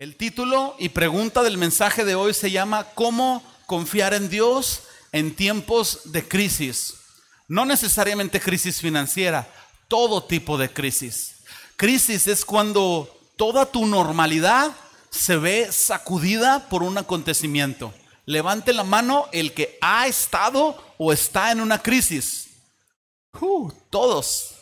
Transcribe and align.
El 0.00 0.16
título 0.16 0.76
y 0.78 0.88
pregunta 0.88 1.42
del 1.42 1.58
mensaje 1.58 2.06
de 2.06 2.14
hoy 2.14 2.32
se 2.32 2.50
llama 2.50 2.84
¿Cómo 2.94 3.42
confiar 3.66 4.14
en 4.14 4.30
Dios 4.30 4.84
en 5.12 5.36
tiempos 5.36 6.00
de 6.06 6.26
crisis? 6.26 6.94
No 7.48 7.66
necesariamente 7.66 8.40
crisis 8.40 8.80
financiera, 8.80 9.46
todo 9.88 10.24
tipo 10.24 10.56
de 10.56 10.72
crisis. 10.72 11.42
Crisis 11.76 12.28
es 12.28 12.46
cuando 12.46 13.14
toda 13.36 13.66
tu 13.66 13.84
normalidad 13.84 14.74
se 15.10 15.36
ve 15.36 15.70
sacudida 15.70 16.66
por 16.70 16.82
un 16.82 16.96
acontecimiento. 16.96 17.92
Levante 18.24 18.72
la 18.72 18.84
mano 18.84 19.28
el 19.32 19.52
que 19.52 19.76
ha 19.82 20.06
estado 20.06 20.82
o 20.96 21.12
está 21.12 21.52
en 21.52 21.60
una 21.60 21.78
crisis. 21.78 22.48
Uh, 23.38 23.70
todos. 23.90 24.54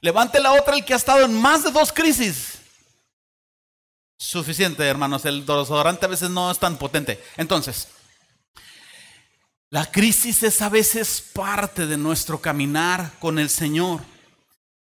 Levante 0.00 0.40
la 0.40 0.54
otra 0.54 0.74
el 0.74 0.86
que 0.86 0.94
ha 0.94 0.96
estado 0.96 1.26
en 1.26 1.34
más 1.34 1.64
de 1.64 1.70
dos 1.70 1.92
crisis. 1.92 2.55
Suficiente, 4.18 4.82
hermanos. 4.84 5.24
El 5.24 5.40
desodorante 5.44 6.06
a 6.06 6.08
veces 6.08 6.30
no 6.30 6.50
es 6.50 6.58
tan 6.58 6.78
potente. 6.78 7.22
Entonces, 7.36 7.88
la 9.70 9.90
crisis 9.90 10.42
es 10.42 10.62
a 10.62 10.68
veces 10.68 11.22
parte 11.32 11.86
de 11.86 11.96
nuestro 11.96 12.40
caminar 12.40 13.12
con 13.18 13.38
el 13.38 13.50
Señor. 13.50 14.00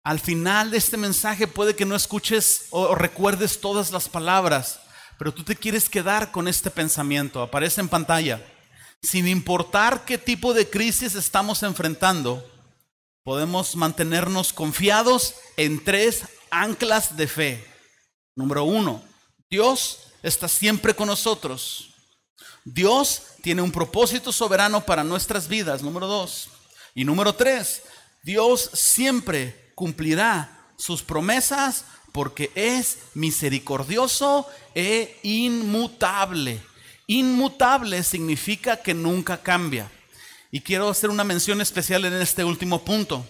Al 0.04 0.20
final 0.20 0.70
de 0.70 0.78
este 0.78 0.96
mensaje 0.96 1.46
puede 1.46 1.74
que 1.74 1.84
no 1.84 1.96
escuches 1.96 2.66
o 2.70 2.94
recuerdes 2.94 3.60
todas 3.60 3.90
las 3.90 4.08
palabras, 4.08 4.80
pero 5.18 5.34
tú 5.34 5.42
te 5.42 5.56
quieres 5.56 5.88
quedar 5.88 6.30
con 6.30 6.48
este 6.48 6.70
pensamiento. 6.70 7.42
Aparece 7.42 7.80
en 7.80 7.88
pantalla. 7.88 8.40
Sin 9.02 9.26
importar 9.26 10.04
qué 10.04 10.16
tipo 10.16 10.54
de 10.54 10.68
crisis 10.68 11.14
estamos 11.14 11.62
enfrentando, 11.62 12.44
podemos 13.24 13.74
mantenernos 13.74 14.52
confiados 14.52 15.34
en 15.56 15.82
tres 15.82 16.22
anclas 16.50 17.16
de 17.16 17.26
fe. 17.26 17.67
Número 18.38 18.62
uno, 18.62 19.02
Dios 19.50 19.98
está 20.22 20.46
siempre 20.46 20.94
con 20.94 21.08
nosotros. 21.08 21.90
Dios 22.64 23.22
tiene 23.42 23.62
un 23.62 23.72
propósito 23.72 24.30
soberano 24.30 24.86
para 24.86 25.02
nuestras 25.02 25.48
vidas, 25.48 25.82
número 25.82 26.06
dos. 26.06 26.48
Y 26.94 27.04
número 27.04 27.34
tres, 27.34 27.82
Dios 28.22 28.70
siempre 28.74 29.72
cumplirá 29.74 30.56
sus 30.76 31.02
promesas 31.02 31.84
porque 32.12 32.52
es 32.54 32.98
misericordioso 33.14 34.46
e 34.72 35.18
inmutable. 35.24 36.62
Inmutable 37.08 38.04
significa 38.04 38.76
que 38.76 38.94
nunca 38.94 39.42
cambia. 39.42 39.90
Y 40.52 40.60
quiero 40.60 40.88
hacer 40.88 41.10
una 41.10 41.24
mención 41.24 41.60
especial 41.60 42.04
en 42.04 42.14
este 42.14 42.44
último 42.44 42.84
punto. 42.84 43.26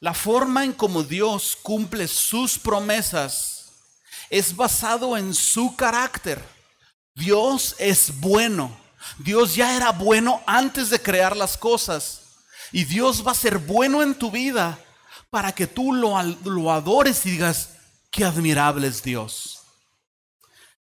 La 0.00 0.14
forma 0.14 0.64
en 0.64 0.72
como 0.72 1.04
Dios 1.04 1.56
cumple 1.62 2.08
sus 2.08 2.58
promesas 2.58 3.51
es 4.32 4.56
basado 4.56 5.18
en 5.18 5.34
su 5.34 5.76
carácter. 5.76 6.42
Dios 7.14 7.76
es 7.78 8.18
bueno. 8.18 8.74
Dios 9.18 9.54
ya 9.54 9.76
era 9.76 9.92
bueno 9.92 10.42
antes 10.46 10.88
de 10.88 11.02
crear 11.02 11.36
las 11.36 11.58
cosas. 11.58 12.22
Y 12.72 12.84
Dios 12.84 13.24
va 13.26 13.32
a 13.32 13.34
ser 13.34 13.58
bueno 13.58 14.02
en 14.02 14.14
tu 14.14 14.30
vida 14.30 14.78
para 15.28 15.52
que 15.52 15.66
tú 15.66 15.92
lo, 15.92 16.20
lo 16.44 16.72
adores 16.72 17.26
y 17.26 17.32
digas, 17.32 17.74
qué 18.10 18.24
admirable 18.24 18.86
es 18.86 19.02
Dios. 19.02 19.60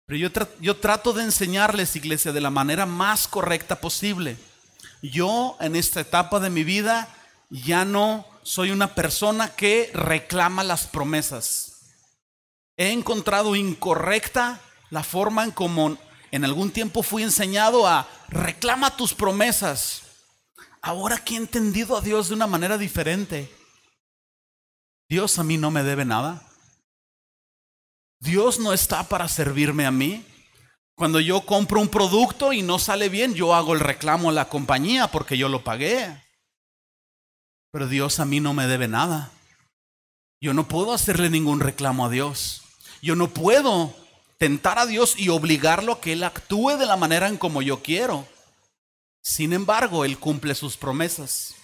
Pero 0.06 0.18
yo, 0.18 0.46
yo 0.60 0.76
trato 0.78 1.12
de 1.12 1.22
enseñarles, 1.22 1.94
iglesia, 1.94 2.32
de 2.32 2.40
la 2.40 2.50
manera 2.50 2.84
más 2.84 3.28
correcta 3.28 3.80
posible. 3.80 4.36
Yo 5.02 5.56
en 5.60 5.76
esta 5.76 6.00
etapa 6.00 6.40
de 6.40 6.50
mi 6.50 6.64
vida 6.64 7.14
ya 7.50 7.84
no 7.84 8.26
soy 8.42 8.72
una 8.72 8.96
persona 8.96 9.54
que 9.54 9.92
reclama 9.94 10.64
las 10.64 10.88
promesas. 10.88 11.65
He 12.76 12.92
encontrado 12.92 13.56
incorrecta 13.56 14.60
la 14.90 15.02
forma 15.02 15.44
en 15.44 15.50
como 15.50 15.96
en 16.30 16.44
algún 16.44 16.70
tiempo 16.70 17.02
fui 17.02 17.22
enseñado 17.22 17.86
a 17.86 18.08
reclama 18.28 18.96
tus 18.96 19.14
promesas. 19.14 20.02
Ahora 20.82 21.18
que 21.18 21.34
he 21.34 21.36
entendido 21.38 21.96
a 21.96 22.00
Dios 22.00 22.28
de 22.28 22.34
una 22.34 22.46
manera 22.46 22.78
diferente, 22.78 23.50
Dios 25.08 25.38
a 25.38 25.44
mí 25.44 25.56
no 25.56 25.70
me 25.70 25.82
debe 25.82 26.04
nada. 26.04 26.42
Dios 28.20 28.58
no 28.58 28.72
está 28.72 29.08
para 29.08 29.28
servirme 29.28 29.86
a 29.86 29.90
mí. 29.90 30.24
Cuando 30.94 31.20
yo 31.20 31.42
compro 31.42 31.80
un 31.80 31.88
producto 31.88 32.52
y 32.52 32.62
no 32.62 32.78
sale 32.78 33.08
bien, 33.08 33.34
yo 33.34 33.54
hago 33.54 33.74
el 33.74 33.80
reclamo 33.80 34.30
a 34.30 34.32
la 34.32 34.48
compañía 34.48 35.08
porque 35.08 35.36
yo 35.38 35.48
lo 35.48 35.62
pagué. 35.62 36.22
Pero 37.70 37.88
Dios 37.88 38.20
a 38.20 38.24
mí 38.24 38.40
no 38.40 38.54
me 38.54 38.66
debe 38.66 38.88
nada. 38.88 39.30
Yo 40.40 40.54
no 40.54 40.68
puedo 40.68 40.92
hacerle 40.92 41.30
ningún 41.30 41.60
reclamo 41.60 42.06
a 42.06 42.10
Dios. 42.10 42.65
Yo 43.06 43.14
no 43.14 43.28
puedo 43.28 43.94
tentar 44.36 44.80
a 44.80 44.84
Dios 44.84 45.14
y 45.16 45.28
obligarlo 45.28 45.92
a 45.92 46.00
que 46.00 46.14
Él 46.14 46.24
actúe 46.24 46.70
de 46.76 46.86
la 46.86 46.96
manera 46.96 47.28
en 47.28 47.36
como 47.36 47.62
yo 47.62 47.80
quiero. 47.80 48.26
Sin 49.22 49.52
embargo, 49.52 50.04
Él 50.04 50.18
cumple 50.18 50.56
sus 50.56 50.76
promesas. 50.76 51.54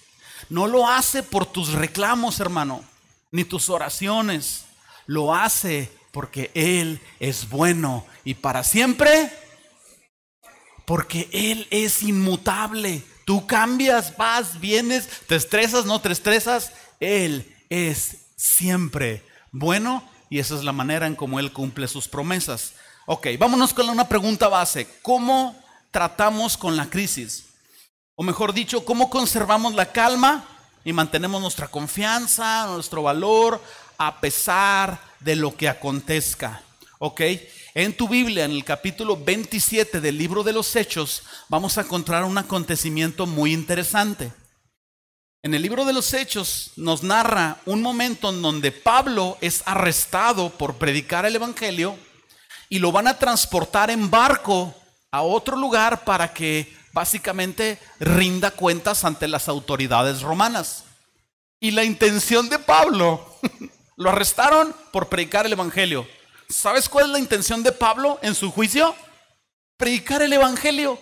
No 0.49 0.69
lo 0.69 0.89
hace 0.89 1.25
por 1.25 1.47
tus 1.47 1.73
reclamos, 1.73 2.39
hermano, 2.39 2.85
ni 3.33 3.43
tus 3.43 3.71
oraciones. 3.71 4.67
Lo 5.07 5.35
hace 5.35 5.91
porque 6.13 6.53
Él 6.55 7.01
es 7.19 7.49
bueno 7.49 8.07
y 8.23 8.35
para 8.35 8.63
siempre, 8.63 9.33
porque 10.87 11.29
Él 11.33 11.67
es 11.73 12.05
inmutable. 12.05 13.03
Tú 13.25 13.49
cambias, 13.49 14.17
vas, 14.17 14.61
vienes, 14.61 15.09
te 15.27 15.35
estresas, 15.35 15.87
no 15.87 16.01
te 16.01 16.13
estresas. 16.13 16.71
Él 17.01 17.53
es 17.69 18.29
siempre 18.37 19.25
bueno 19.51 20.12
y 20.33 20.39
esa 20.39 20.55
es 20.55 20.65
la 20.65 20.73
manera 20.73 21.07
en 21.07 21.15
cómo 21.15 21.39
Él 21.39 21.53
cumple 21.53 21.87
sus 21.87 22.09
promesas. 22.09 22.73
Ok, 23.05 23.27
vámonos 23.39 23.75
con 23.75 23.87
una 23.91 24.09
pregunta 24.09 24.49
base. 24.49 24.89
¿Cómo 25.03 25.55
tratamos 25.91 26.57
con 26.57 26.75
la 26.75 26.89
crisis? 26.89 27.49
O 28.15 28.23
mejor 28.23 28.55
dicho, 28.55 28.83
¿cómo 28.87 29.11
conservamos 29.11 29.75
la 29.75 29.93
calma 29.93 30.43
y 30.87 30.95
mantenemos 30.95 31.43
nuestra 31.43 31.69
confianza, 31.69 32.67
nuestro 32.69 33.03
valor, 33.03 33.63
a 33.99 34.23
pesar 34.23 34.99
de 35.21 35.37
lo 35.37 35.55
que 35.55 35.69
acontezca. 35.69 36.63
¿Ok? 36.99 37.21
En 37.75 37.95
tu 37.95 38.09
Biblia, 38.09 38.47
en 38.47 38.53
el 38.53 38.65
capítulo 38.65 39.23
27 39.23 40.01
del 40.01 40.17
libro 40.17 40.43
de 40.43 40.55
los 40.55 40.75
Hechos, 40.75 41.25
vamos 41.51 41.77
a 41.77 41.83
encontrar 41.83 42.25
un 42.25 42.39
acontecimiento 42.39 43.27
muy 43.27 43.53
interesante. 43.53 44.33
En 45.43 45.55
el 45.55 45.63
libro 45.63 45.85
de 45.85 45.93
los 45.93 46.15
Hechos 46.15 46.71
nos 46.77 47.03
narra 47.03 47.59
un 47.67 47.83
momento 47.83 48.31
en 48.31 48.43
donde 48.43 48.71
Pablo 48.71 49.39
es 49.41 49.63
arrestado 49.67 50.51
por 50.51 50.77
predicar 50.77 51.27
el 51.27 51.35
Evangelio 51.35 51.97
y 52.69 52.79
lo 52.79 52.93
van 52.93 53.09
a 53.09 53.19
transportar 53.19 53.91
en 53.91 54.11
barco 54.11 54.75
a 55.11 55.23
otro 55.23 55.57
lugar 55.57 56.05
para 56.05 56.33
que 56.33 56.77
básicamente 56.93 57.79
rinda 57.99 58.53
cuentas 58.53 59.05
ante 59.05 59.27
las 59.27 59.49
autoridades 59.49 60.23
romanas. 60.23 60.85
Y 61.59 61.73
la 61.73 61.85
intención 61.85 62.49
de 62.49 62.59
Pablo 62.59 63.39
Lo 63.97 64.11
arrestaron 64.11 64.75
por 64.91 65.09
predicar 65.09 65.47
el 65.47 65.53
Evangelio. 65.53 66.07
¿Sabes 66.49 66.89
cuál 66.89 67.07
es 67.07 67.11
la 67.13 67.19
intención 67.19 67.63
de 67.63 67.73
Pablo 67.73 68.19
en 68.23 68.35
su 68.35 68.51
juicio? 68.51 68.95
Predicar 69.77 70.23
el 70.23 70.33
Evangelio. 70.33 70.99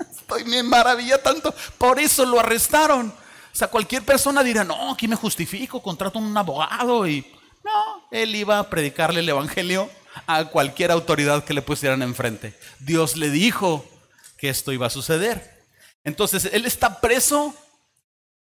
Estoy 0.10 0.44
me 0.44 0.62
maravilla 0.62 1.22
tanto. 1.22 1.54
Por 1.78 1.98
eso 2.00 2.24
lo 2.24 2.40
arrestaron. 2.40 3.12
O 3.52 3.56
sea, 3.56 3.68
cualquier 3.68 4.02
persona 4.02 4.42
dirá, 4.42 4.64
no, 4.64 4.92
aquí 4.92 5.06
me 5.06 5.16
justifico, 5.16 5.82
contrato 5.82 6.18
un 6.18 6.36
abogado 6.36 7.06
y... 7.06 7.26
No, 7.64 8.08
él 8.10 8.34
iba 8.34 8.58
a 8.58 8.68
predicarle 8.68 9.20
el 9.20 9.28
Evangelio 9.28 9.88
a 10.26 10.46
cualquier 10.46 10.90
autoridad 10.90 11.44
que 11.44 11.54
le 11.54 11.62
pusieran 11.62 12.02
enfrente. 12.02 12.58
Dios 12.80 13.16
le 13.16 13.30
dijo 13.30 13.86
que 14.36 14.48
esto 14.48 14.72
iba 14.72 14.88
a 14.88 14.90
suceder. 14.90 15.64
Entonces, 16.02 16.50
él 16.52 16.66
está 16.66 17.00
preso 17.00 17.54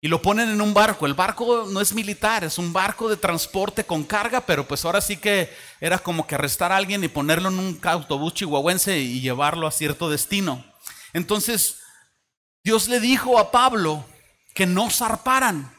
y 0.01 0.09
lo 0.09 0.21
ponen 0.21 0.51
en 0.51 0.61
un 0.61 0.75
barco. 0.75 1.07
El 1.07 1.15
barco 1.15 1.67
no 1.71 1.81
es 1.81 1.95
militar, 1.95 2.45
es 2.45 2.59
un 2.59 2.73
barco 2.73 3.09
de 3.09 3.17
transporte 3.17 3.85
con 3.85 4.05
carga, 4.05 4.43
pero 4.43 4.69
pues 4.69 4.85
ahora 4.85 5.01
sí 5.01 5.17
que 5.17 5.51
era 5.81 5.99
como 5.99 6.27
que 6.27 6.35
arrestar 6.35 6.73
a 6.73 6.77
alguien 6.77 7.03
y 7.03 7.09
ponerlo 7.09 7.49
en 7.49 7.59
un 7.59 7.81
autobús 7.83 8.35
chihuahuense 8.35 8.99
y 8.99 9.21
llevarlo 9.21 9.67
a 9.67 9.73
cierto 9.73 10.11
destino. 10.11 10.65
Entonces, 11.13 11.79
Dios 12.63 12.89
le 12.89 13.01
dijo 13.01 13.39
a 13.39 13.51
Pablo 13.51 14.05
que 14.57 14.67
no 14.67 14.89
zarparan. 14.91 15.71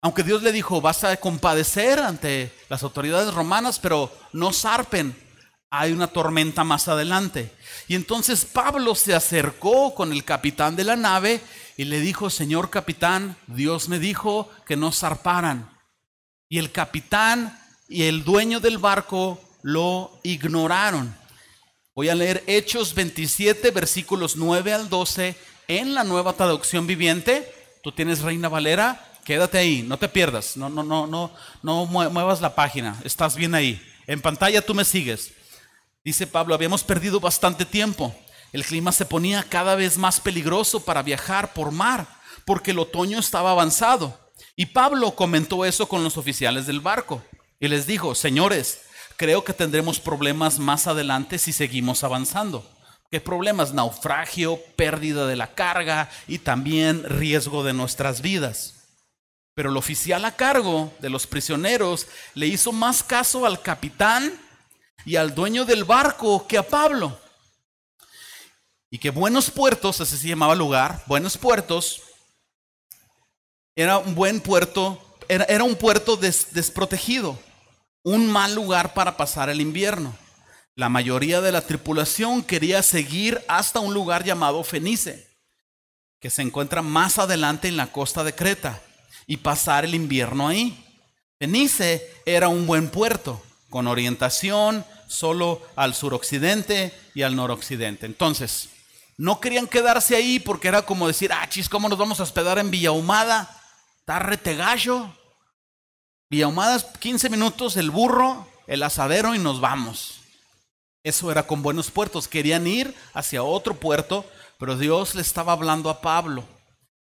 Aunque 0.00 0.22
Dios 0.22 0.42
le 0.42 0.50
dijo, 0.50 0.80
vas 0.80 1.04
a 1.04 1.14
compadecer 1.18 1.98
ante 1.98 2.50
las 2.70 2.82
autoridades 2.82 3.34
romanas, 3.34 3.78
pero 3.78 4.10
no 4.32 4.50
zarpen. 4.52 5.14
Hay 5.70 5.92
una 5.92 6.06
tormenta 6.06 6.64
más 6.64 6.88
adelante. 6.88 7.52
Y 7.86 7.94
entonces 7.94 8.46
Pablo 8.46 8.94
se 8.94 9.14
acercó 9.14 9.94
con 9.94 10.12
el 10.12 10.24
capitán 10.24 10.74
de 10.74 10.84
la 10.84 10.96
nave 10.96 11.42
y 11.76 11.84
le 11.84 12.00
dijo, 12.00 12.30
Señor 12.30 12.70
capitán, 12.70 13.36
Dios 13.46 13.90
me 13.90 13.98
dijo 13.98 14.50
que 14.66 14.76
no 14.76 14.90
zarparan. 14.90 15.70
Y 16.48 16.56
el 16.56 16.72
capitán 16.72 17.60
y 17.88 18.04
el 18.04 18.24
dueño 18.24 18.60
del 18.60 18.78
barco 18.78 19.38
lo 19.60 20.18
ignoraron. 20.22 21.14
Voy 21.94 22.08
a 22.08 22.14
leer 22.14 22.42
Hechos 22.46 22.94
27, 22.94 23.70
versículos 23.70 24.36
9 24.36 24.72
al 24.72 24.88
12 24.88 25.36
en 25.66 25.92
la 25.92 26.04
nueva 26.04 26.32
traducción 26.32 26.86
viviente. 26.86 27.57
Tú 27.82 27.92
tienes 27.92 28.20
Reina 28.20 28.48
Valera, 28.48 29.12
quédate 29.24 29.58
ahí, 29.58 29.82
no 29.82 29.98
te 29.98 30.08
pierdas, 30.08 30.56
no, 30.56 30.68
no, 30.68 30.82
no, 30.82 31.06
no, 31.06 31.32
no 31.62 31.86
muevas 31.86 32.40
la 32.40 32.54
página, 32.54 33.00
estás 33.04 33.36
bien 33.36 33.54
ahí. 33.54 33.80
En 34.06 34.20
pantalla 34.20 34.62
tú 34.62 34.74
me 34.74 34.84
sigues. 34.84 35.32
Dice 36.04 36.26
Pablo, 36.26 36.54
habíamos 36.54 36.82
perdido 36.82 37.20
bastante 37.20 37.64
tiempo. 37.64 38.14
El 38.52 38.64
clima 38.64 38.92
se 38.92 39.04
ponía 39.04 39.42
cada 39.42 39.74
vez 39.74 39.98
más 39.98 40.20
peligroso 40.20 40.84
para 40.84 41.02
viajar 41.02 41.52
por 41.52 41.70
mar, 41.70 42.08
porque 42.46 42.70
el 42.70 42.78
otoño 42.78 43.18
estaba 43.18 43.50
avanzado. 43.50 44.18
Y 44.56 44.66
Pablo 44.66 45.14
comentó 45.14 45.64
eso 45.64 45.86
con 45.86 46.02
los 46.02 46.16
oficiales 46.16 46.66
del 46.66 46.80
barco 46.80 47.22
y 47.60 47.68
les 47.68 47.86
dijo, 47.86 48.14
señores, 48.14 48.80
creo 49.16 49.44
que 49.44 49.52
tendremos 49.52 50.00
problemas 50.00 50.58
más 50.58 50.86
adelante 50.86 51.38
si 51.38 51.52
seguimos 51.52 52.04
avanzando. 52.04 52.68
¿Qué 53.10 53.20
problemas? 53.20 53.72
Naufragio, 53.72 54.60
pérdida 54.76 55.26
de 55.26 55.36
la 55.36 55.54
carga 55.54 56.10
y 56.26 56.38
también 56.38 57.04
riesgo 57.04 57.64
de 57.64 57.72
nuestras 57.72 58.20
vidas. 58.20 58.74
Pero 59.54 59.70
el 59.70 59.76
oficial 59.78 60.24
a 60.26 60.36
cargo 60.36 60.92
de 61.00 61.08
los 61.08 61.26
prisioneros 61.26 62.06
le 62.34 62.46
hizo 62.46 62.70
más 62.70 63.02
caso 63.02 63.46
al 63.46 63.62
capitán 63.62 64.38
y 65.06 65.16
al 65.16 65.34
dueño 65.34 65.64
del 65.64 65.84
barco 65.84 66.46
que 66.46 66.58
a 66.58 66.62
Pablo. 66.62 67.18
Y 68.90 68.98
que 68.98 69.10
Buenos 69.10 69.50
Puertos, 69.50 70.00
así 70.00 70.16
se 70.18 70.28
llamaba 70.28 70.52
el 70.52 70.58
lugar, 70.58 71.02
Buenos 71.06 71.38
Puertos, 71.38 72.02
era 73.74 73.98
un 73.98 74.14
buen 74.14 74.40
puerto, 74.40 75.00
era, 75.28 75.62
un 75.64 75.76
puerto 75.76 76.16
desprotegido, 76.16 77.38
un 78.02 78.30
mal 78.30 78.54
lugar 78.54 78.92
para 78.92 79.16
pasar 79.16 79.48
el 79.48 79.60
invierno. 79.60 80.14
La 80.78 80.88
mayoría 80.88 81.40
de 81.40 81.50
la 81.50 81.62
tripulación 81.62 82.40
quería 82.40 82.84
seguir 82.84 83.44
hasta 83.48 83.80
un 83.80 83.92
lugar 83.92 84.22
llamado 84.22 84.62
Fenice, 84.62 85.28
que 86.20 86.30
se 86.30 86.40
encuentra 86.40 86.82
más 86.82 87.18
adelante 87.18 87.66
en 87.66 87.76
la 87.76 87.90
costa 87.90 88.22
de 88.22 88.32
Creta, 88.32 88.80
y 89.26 89.38
pasar 89.38 89.84
el 89.84 89.96
invierno 89.96 90.46
ahí. 90.46 90.86
Fenice 91.40 92.08
era 92.24 92.46
un 92.46 92.64
buen 92.64 92.90
puerto, 92.90 93.42
con 93.70 93.88
orientación 93.88 94.84
solo 95.08 95.60
al 95.74 95.96
suroccidente 95.96 96.96
y 97.12 97.22
al 97.22 97.34
noroccidente. 97.34 98.06
Entonces, 98.06 98.68
no 99.16 99.40
querían 99.40 99.66
quedarse 99.66 100.14
ahí 100.14 100.38
porque 100.38 100.68
era 100.68 100.82
como 100.82 101.08
decir, 101.08 101.32
ah, 101.32 101.48
chis, 101.48 101.68
¿cómo 101.68 101.88
nos 101.88 101.98
vamos 101.98 102.20
a 102.20 102.22
hospedar 102.22 102.56
en 102.56 102.70
Villahumada? 102.70 103.50
Está 103.98 104.20
retegallo. 104.20 105.12
Villahumada 106.30 106.80
15 107.00 107.30
minutos, 107.30 107.76
el 107.76 107.90
burro, 107.90 108.46
el 108.68 108.84
asadero 108.84 109.34
y 109.34 109.40
nos 109.40 109.60
vamos. 109.60 110.17
Eso 111.08 111.32
era 111.32 111.46
con 111.46 111.62
buenos 111.62 111.90
puertos. 111.90 112.28
Querían 112.28 112.66
ir 112.66 112.94
hacia 113.14 113.42
otro 113.42 113.72
puerto, 113.72 114.26
pero 114.58 114.76
Dios 114.76 115.14
le 115.14 115.22
estaba 115.22 115.54
hablando 115.54 115.88
a 115.88 116.02
Pablo. 116.02 116.44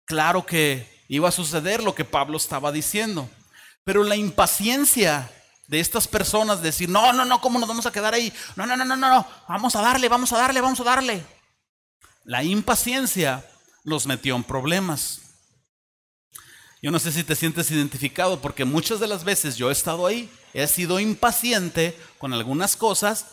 Claro 0.06 0.46
que 0.46 1.04
iba 1.08 1.28
a 1.28 1.32
suceder 1.32 1.82
lo 1.82 1.94
que 1.94 2.06
Pablo 2.06 2.38
estaba 2.38 2.72
diciendo. 2.72 3.28
Pero 3.84 4.02
la 4.02 4.16
impaciencia 4.16 5.30
de 5.66 5.78
estas 5.78 6.08
personas 6.08 6.62
de 6.62 6.68
decir, 6.68 6.88
no, 6.88 7.12
no, 7.12 7.26
no, 7.26 7.42
¿cómo 7.42 7.58
nos 7.58 7.68
vamos 7.68 7.84
a 7.84 7.92
quedar 7.92 8.14
ahí? 8.14 8.32
No, 8.56 8.64
no, 8.64 8.78
no, 8.78 8.84
no, 8.86 8.96
no, 8.96 9.26
vamos 9.46 9.76
a 9.76 9.82
darle, 9.82 10.08
vamos 10.08 10.32
a 10.32 10.38
darle, 10.38 10.62
vamos 10.62 10.80
a 10.80 10.84
darle. 10.84 11.22
La 12.24 12.42
impaciencia 12.42 13.44
los 13.84 14.06
metió 14.06 14.36
en 14.36 14.44
problemas. 14.44 15.20
Yo 16.80 16.90
no 16.90 16.98
sé 16.98 17.12
si 17.12 17.24
te 17.24 17.36
sientes 17.36 17.70
identificado 17.70 18.40
porque 18.40 18.64
muchas 18.64 19.00
de 19.00 19.06
las 19.06 19.22
veces 19.22 19.56
yo 19.56 19.68
he 19.68 19.72
estado 19.72 20.06
ahí, 20.06 20.30
he 20.54 20.66
sido 20.66 20.98
impaciente 20.98 21.94
con 22.16 22.32
algunas 22.32 22.74
cosas 22.74 23.26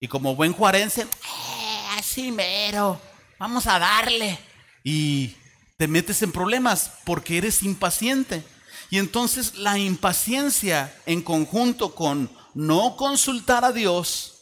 y 0.00 0.08
como 0.08 0.34
buen 0.34 0.54
juarense, 0.54 1.02
eh, 1.02 1.86
así 1.98 2.32
mero, 2.32 2.98
vamos 3.38 3.66
a 3.66 3.78
darle. 3.78 4.38
Y 4.82 5.36
te 5.76 5.86
metes 5.86 6.22
en 6.22 6.32
problemas 6.32 6.90
porque 7.04 7.36
eres 7.36 7.62
impaciente. 7.62 8.42
Y 8.88 8.98
entonces 8.98 9.56
la 9.56 9.78
impaciencia 9.78 10.94
en 11.04 11.22
conjunto 11.22 11.94
con 11.94 12.30
no 12.54 12.96
consultar 12.96 13.64
a 13.64 13.72
Dios 13.72 14.40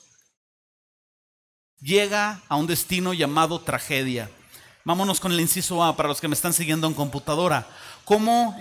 llega 1.81 2.43
a 2.49 2.57
un 2.57 2.67
destino 2.67 3.13
llamado 3.13 3.61
tragedia. 3.61 4.31
Vámonos 4.85 5.21
con 5.21 5.33
el 5.33 5.41
inciso 5.41 5.85
A 5.85 5.97
para 5.97 6.09
los 6.09 6.21
que 6.21 6.29
me 6.29 6.35
están 6.35 6.53
siguiendo 6.53 6.87
en 6.87 6.95
computadora. 6.95 7.69
¿Cómo 8.05 8.57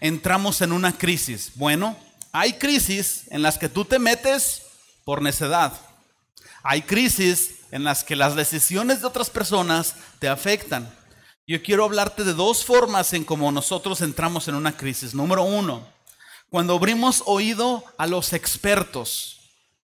entramos 0.00 0.60
en 0.60 0.72
una 0.72 0.96
crisis? 0.96 1.52
Bueno, 1.56 1.96
hay 2.32 2.54
crisis 2.54 3.24
en 3.30 3.42
las 3.42 3.58
que 3.58 3.68
tú 3.68 3.84
te 3.84 3.98
metes 3.98 4.62
por 5.04 5.20
necedad. 5.20 5.72
Hay 6.64 6.82
crisis 6.82 7.60
en 7.70 7.84
las 7.84 8.02
que 8.02 8.16
las 8.16 8.34
decisiones 8.34 9.00
de 9.00 9.06
otras 9.06 9.30
personas 9.30 9.94
te 10.18 10.28
afectan. 10.28 10.92
Yo 11.46 11.62
quiero 11.62 11.84
hablarte 11.84 12.24
de 12.24 12.34
dos 12.34 12.64
formas 12.64 13.12
en 13.12 13.22
cómo 13.22 13.52
nosotros 13.52 14.00
entramos 14.00 14.48
en 14.48 14.56
una 14.56 14.76
crisis. 14.76 15.14
Número 15.14 15.44
uno, 15.44 15.86
cuando 16.50 16.74
abrimos 16.74 17.22
oído 17.26 17.84
a 17.98 18.08
los 18.08 18.32
expertos, 18.32 19.34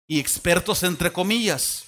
y 0.08 0.18
expertos 0.18 0.82
entre 0.82 1.12
comillas. 1.12 1.84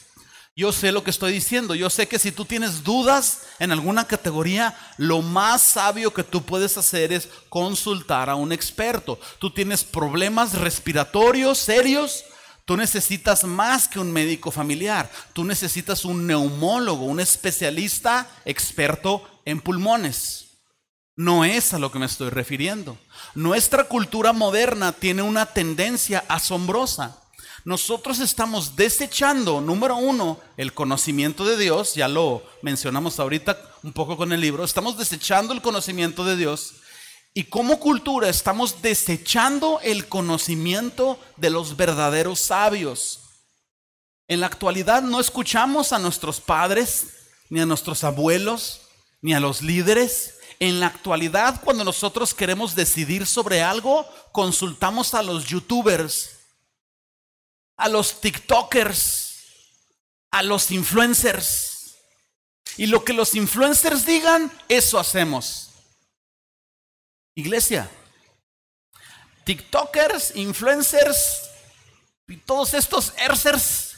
Yo 0.55 0.73
sé 0.73 0.93
lo 0.93 1.03
que 1.03 1.11
estoy 1.11 1.33
diciendo. 1.33 1.75
Yo 1.75 1.89
sé 1.89 2.07
que 2.07 2.19
si 2.19 2.31
tú 2.31 2.45
tienes 2.45 2.85
dudas 2.85 3.41
en 3.59 3.73
alguna 3.73 4.07
categoría, 4.07 4.77
lo 4.99 5.23
más 5.23 5.63
sabio 5.63 6.13
que 6.13 6.23
tú 6.23 6.43
puedes 6.43 6.77
hacer 6.77 7.13
es 7.13 7.29
consultar 7.49 8.29
a 8.29 8.35
un 8.35 8.53
experto. 8.53 9.19
Tú 9.39 9.51
tienes 9.51 9.83
problemas 9.85 10.53
respiratorios 10.53 11.57
serios. 11.57 12.25
Tú 12.71 12.77
necesitas 12.77 13.43
más 13.43 13.89
que 13.89 13.99
un 13.99 14.13
médico 14.13 14.53
familiar. 14.53 15.11
Tú 15.33 15.43
necesitas 15.43 16.05
un 16.05 16.25
neumólogo, 16.25 17.05
un 17.05 17.19
especialista 17.19 18.31
experto 18.45 19.29
en 19.45 19.61
pulmones. 19.61 20.61
No 21.17 21.45
es 21.45 21.75
a 21.75 21.81
lo 21.81 21.91
que 21.91 21.99
me 21.99 22.07
estoy 22.07 22.31
refiriendo. 22.31 22.97
Nuestra 23.35 23.83
cultura 23.83 24.33
moderna 24.33 24.93
tiene 24.93 25.23
una 25.23 25.47
tendencia 25.47 26.25
asombrosa 26.29 27.21
nosotros 27.65 28.21
estamos 28.21 28.75
desechando, 28.75 29.61
número 29.61 29.97
uno, 29.97 30.41
el 30.57 30.73
conocimiento 30.73 31.45
de 31.45 31.59
Dios, 31.59 31.95
ya 31.95 32.09
lo 32.09 32.43
mencionamos 32.63 33.21
ahorita 33.21 33.61
un 33.83 33.93
poco 33.93 34.17
con 34.17 34.33
el 34.33 34.41
libro, 34.41 34.65
estamos 34.65 34.97
desechando 34.97 35.53
el 35.53 35.61
conocimiento 35.61 36.25
de 36.25 36.37
Dios 36.37 36.77
y 37.33 37.45
como 37.45 37.79
cultura 37.79 38.29
estamos 38.29 38.83
desechando 38.83 39.81
el 39.83 40.09
conocimiento 40.09 41.19
de 41.37 41.51
los 41.51 41.77
verdaderos 41.77 42.41
sabios. 42.41 43.21
En 44.29 44.41
la 44.41 44.47
actualidad 44.47 45.03
no 45.03 45.21
escuchamos 45.21 45.93
a 45.93 45.99
nuestros 45.99 46.41
padres, 46.41 47.07
ni 47.49 47.61
a 47.61 47.67
nuestros 47.67 48.05
abuelos, 48.05 48.83
ni 49.23 49.35
a 49.35 49.41
los 49.41 49.63
líderes. 49.63 50.39
En 50.59 50.79
la 50.79 50.87
actualidad, 50.87 51.61
cuando 51.65 51.85
nosotros 51.85 52.35
queremos 52.35 52.75
decidir 52.75 53.27
sobre 53.27 53.63
algo, 53.63 54.07
consultamos 54.33 55.15
a 55.15 55.23
los 55.23 55.47
youtubers 55.47 56.41
a 57.81 57.89
los 57.89 58.21
TikTokers, 58.21 59.35
a 60.31 60.43
los 60.43 60.71
influencers. 60.71 61.97
Y 62.77 62.87
lo 62.87 63.05
que 63.05 63.15
los 63.15 63.35
influencers 63.35 64.05
digan, 64.05 64.53
eso 64.69 64.99
hacemos. 64.99 65.70
Iglesia, 67.35 67.89
TikTokers, 69.45 70.37
influencers 70.37 71.51
y 72.29 72.37
todos 72.37 72.75
estos 72.75 73.13
ersers, 73.19 73.97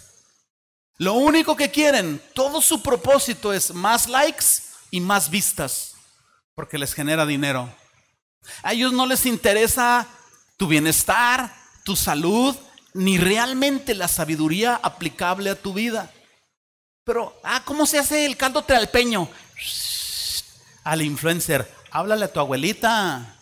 lo 0.99 1.15
único 1.15 1.57
que 1.57 1.71
quieren, 1.71 2.23
todo 2.35 2.61
su 2.61 2.83
propósito 2.83 3.53
es 3.53 3.75
más 3.75 4.09
likes 4.09 4.45
y 4.91 5.01
más 5.01 5.31
vistas, 5.31 5.95
porque 6.55 6.79
les 6.79 6.95
genera 6.95 7.27
dinero. 7.27 7.75
A 8.62 8.73
ellos 8.73 8.93
no 8.93 9.07
les 9.07 9.27
interesa 9.27 10.07
tu 10.57 10.69
bienestar, 10.69 11.55
tu 11.85 11.97
salud, 11.97 12.57
ni 12.95 13.19
realmente 13.19 13.95
la 13.95 14.09
sabiduría 14.09 14.79
aplicable 14.83 15.51
a 15.51 15.61
tu 15.61 15.73
vida. 15.73 16.12
Pero, 17.05 17.41
ah, 17.43 17.62
¿cómo 17.65 17.87
se 17.87 17.99
hace 17.99 18.27
el 18.27 18.37
caldo 18.37 18.62
tralpeño? 18.62 19.29
al 20.85 21.03
influencer, 21.03 21.69
háblale 21.93 22.25
a 22.25 22.33
tu 22.33 22.41
abuelita. 22.41 23.37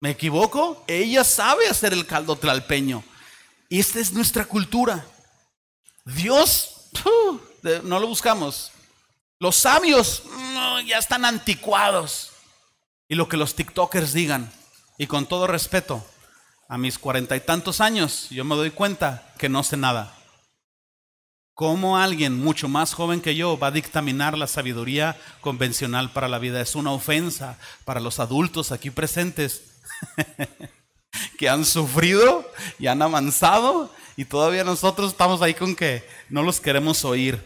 ¿Me 0.00 0.10
equivoco? 0.10 0.82
Ella 0.86 1.22
sabe 1.22 1.68
hacer 1.68 1.92
el 1.92 2.06
caldo 2.06 2.36
tralpeño. 2.36 3.04
Y 3.68 3.80
esta 3.80 4.00
es 4.00 4.12
nuestra 4.12 4.44
cultura. 4.44 5.06
Dios, 6.04 6.90
no 7.82 8.00
lo 8.00 8.06
buscamos. 8.06 8.72
Los 9.38 9.56
sabios 9.56 10.22
ya 10.86 10.98
están 10.98 11.24
anticuados. 11.24 12.30
Y 13.08 13.14
lo 13.14 13.28
que 13.28 13.36
los 13.36 13.54
TikTokers 13.54 14.14
digan, 14.14 14.50
y 14.96 15.06
con 15.06 15.26
todo 15.26 15.46
respeto, 15.46 16.04
a 16.68 16.78
mis 16.78 16.98
cuarenta 16.98 17.36
y 17.36 17.40
tantos 17.40 17.82
años, 17.82 18.28
yo 18.30 18.44
me 18.44 18.56
doy 18.56 18.70
cuenta 18.70 19.30
que 19.38 19.50
no 19.50 19.62
sé 19.62 19.76
nada. 19.76 20.16
¿Cómo 21.54 21.98
alguien 21.98 22.36
mucho 22.36 22.66
más 22.66 22.94
joven 22.94 23.20
que 23.20 23.36
yo 23.36 23.56
va 23.56 23.68
a 23.68 23.70
dictaminar 23.70 24.36
la 24.36 24.48
sabiduría 24.48 25.16
convencional 25.40 26.10
para 26.10 26.26
la 26.26 26.40
vida? 26.40 26.60
Es 26.60 26.74
una 26.74 26.90
ofensa 26.90 27.60
para 27.84 28.00
los 28.00 28.18
adultos 28.18 28.72
aquí 28.72 28.90
presentes 28.90 29.62
que 31.38 31.48
han 31.48 31.64
sufrido 31.64 32.44
y 32.80 32.88
han 32.88 33.02
avanzado 33.02 33.94
y 34.16 34.24
todavía 34.24 34.64
nosotros 34.64 35.12
estamos 35.12 35.42
ahí 35.42 35.54
con 35.54 35.76
que 35.76 36.04
no 36.28 36.42
los 36.42 36.60
queremos 36.60 37.04
oír. 37.04 37.40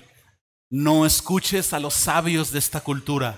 No 0.70 1.04
escuches 1.04 1.74
a 1.74 1.78
los 1.78 1.92
sabios 1.92 2.50
de 2.50 2.60
esta 2.60 2.80
cultura. 2.80 3.36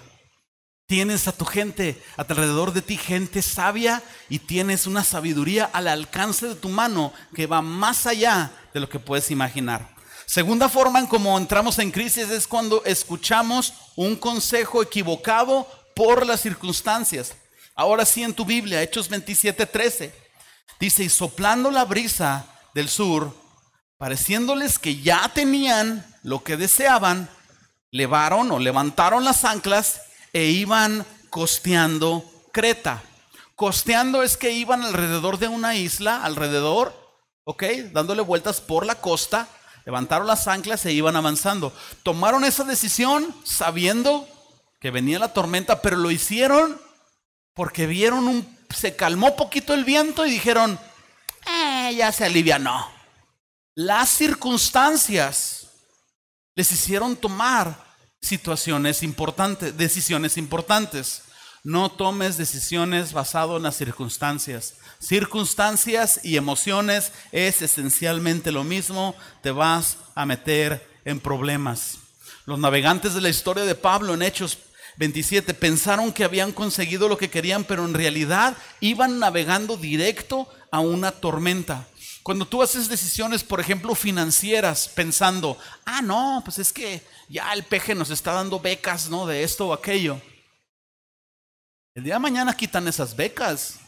Tienes 0.86 1.26
a 1.26 1.32
tu 1.32 1.44
gente, 1.44 2.00
a 2.16 2.22
alrededor 2.22 2.72
de 2.72 2.82
ti, 2.82 2.96
gente 2.96 3.42
sabia 3.42 4.04
y 4.28 4.38
tienes 4.38 4.86
una 4.86 5.02
sabiduría 5.02 5.64
al 5.64 5.88
alcance 5.88 6.46
de 6.46 6.54
tu 6.54 6.68
mano 6.68 7.12
que 7.34 7.48
va 7.48 7.60
más 7.60 8.06
allá 8.06 8.52
de 8.72 8.78
lo 8.78 8.88
que 8.88 9.00
puedes 9.00 9.32
imaginar. 9.32 9.89
Segunda 10.30 10.68
forma 10.68 11.00
en 11.00 11.08
cómo 11.08 11.36
entramos 11.36 11.80
en 11.80 11.90
crisis 11.90 12.30
es 12.30 12.46
cuando 12.46 12.84
escuchamos 12.84 13.74
un 13.96 14.14
consejo 14.14 14.80
equivocado 14.80 15.66
por 15.96 16.24
las 16.24 16.40
circunstancias. 16.40 17.34
Ahora 17.74 18.06
sí 18.06 18.22
en 18.22 18.32
tu 18.32 18.44
Biblia, 18.44 18.80
Hechos 18.80 19.10
27:13, 19.10 20.12
dice, 20.78 21.02
y 21.02 21.08
soplando 21.08 21.72
la 21.72 21.84
brisa 21.84 22.46
del 22.74 22.88
sur, 22.88 23.34
pareciéndoles 23.98 24.78
que 24.78 25.00
ya 25.00 25.28
tenían 25.34 26.06
lo 26.22 26.44
que 26.44 26.56
deseaban, 26.56 27.28
levaron 27.90 28.52
o 28.52 28.60
levantaron 28.60 29.24
las 29.24 29.44
anclas 29.44 30.00
e 30.32 30.44
iban 30.44 31.04
costeando 31.30 32.24
Creta. 32.52 33.02
Costeando 33.56 34.22
es 34.22 34.36
que 34.36 34.52
iban 34.52 34.84
alrededor 34.84 35.40
de 35.40 35.48
una 35.48 35.74
isla, 35.74 36.22
alrededor, 36.22 36.94
¿ok? 37.42 37.64
Dándole 37.90 38.22
vueltas 38.22 38.60
por 38.60 38.86
la 38.86 38.94
costa, 38.94 39.48
levantaron 39.84 40.26
las 40.26 40.48
anclas 40.48 40.84
e 40.86 40.92
iban 40.92 41.16
avanzando. 41.16 41.72
Tomaron 42.02 42.44
esa 42.44 42.64
decisión 42.64 43.34
sabiendo 43.44 44.28
que 44.80 44.90
venía 44.90 45.18
la 45.18 45.32
tormenta, 45.32 45.82
pero 45.82 45.96
lo 45.96 46.10
hicieron 46.10 46.80
porque 47.54 47.86
vieron 47.86 48.26
un, 48.26 48.58
se 48.74 48.96
calmó 48.96 49.36
poquito 49.36 49.74
el 49.74 49.84
viento 49.84 50.24
y 50.24 50.30
dijeron, 50.30 50.78
eh, 51.46 51.94
ya 51.96 52.12
se 52.12 52.24
alivianó. 52.24 52.90
Las 53.74 54.08
circunstancias 54.10 55.68
les 56.54 56.72
hicieron 56.72 57.16
tomar 57.16 57.90
situaciones 58.20 59.02
importantes, 59.02 59.76
decisiones 59.76 60.36
importantes. 60.36 61.22
No 61.62 61.90
tomes 61.90 62.36
decisiones 62.36 63.12
basado 63.12 63.56
en 63.56 63.62
las 63.64 63.76
circunstancias. 63.76 64.74
Circunstancias 65.00 66.20
y 66.22 66.36
emociones 66.36 67.12
es 67.32 67.62
esencialmente 67.62 68.52
lo 68.52 68.64
mismo. 68.64 69.16
Te 69.42 69.50
vas 69.50 69.96
a 70.14 70.26
meter 70.26 70.86
en 71.06 71.20
problemas. 71.20 71.96
Los 72.44 72.58
navegantes 72.58 73.14
de 73.14 73.22
la 73.22 73.30
historia 73.30 73.64
de 73.64 73.74
Pablo 73.74 74.12
en 74.12 74.22
Hechos 74.22 74.58
27 74.98 75.54
pensaron 75.54 76.12
que 76.12 76.24
habían 76.24 76.52
conseguido 76.52 77.08
lo 77.08 77.16
que 77.16 77.30
querían, 77.30 77.64
pero 77.64 77.86
en 77.86 77.94
realidad 77.94 78.54
iban 78.80 79.18
navegando 79.18 79.78
directo 79.78 80.46
a 80.70 80.80
una 80.80 81.12
tormenta. 81.12 81.86
Cuando 82.22 82.46
tú 82.46 82.62
haces 82.62 82.88
decisiones, 82.88 83.42
por 83.42 83.60
ejemplo, 83.60 83.94
financieras, 83.94 84.88
pensando, 84.88 85.56
ah, 85.86 86.02
no, 86.02 86.42
pues 86.44 86.58
es 86.58 86.74
que 86.74 87.02
ya 87.30 87.54
el 87.54 87.64
peje 87.64 87.94
nos 87.94 88.10
está 88.10 88.34
dando 88.34 88.60
becas, 88.60 89.08
¿no? 89.08 89.26
De 89.26 89.42
esto 89.42 89.68
o 89.68 89.72
aquello. 89.72 90.20
El 91.94 92.04
día 92.04 92.14
de 92.14 92.20
mañana 92.20 92.54
quitan 92.54 92.86
esas 92.86 93.16
becas. 93.16 93.78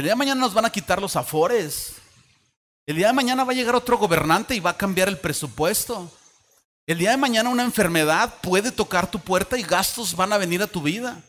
El 0.00 0.04
día 0.04 0.12
de 0.12 0.16
mañana 0.16 0.40
nos 0.40 0.54
van 0.54 0.64
a 0.64 0.72
quitar 0.72 0.98
los 0.98 1.14
afores. 1.14 1.96
El 2.86 2.96
día 2.96 3.08
de 3.08 3.12
mañana 3.12 3.44
va 3.44 3.52
a 3.52 3.54
llegar 3.54 3.76
otro 3.76 3.98
gobernante 3.98 4.54
y 4.54 4.60
va 4.60 4.70
a 4.70 4.76
cambiar 4.78 5.08
el 5.08 5.18
presupuesto. 5.18 6.10
El 6.86 6.96
día 6.96 7.10
de 7.10 7.18
mañana 7.18 7.50
una 7.50 7.64
enfermedad 7.64 8.36
puede 8.40 8.72
tocar 8.72 9.10
tu 9.10 9.18
puerta 9.18 9.58
y 9.58 9.62
gastos 9.62 10.16
van 10.16 10.32
a 10.32 10.38
venir 10.38 10.62
a 10.62 10.66
tu 10.66 10.80
vida. 10.80 11.20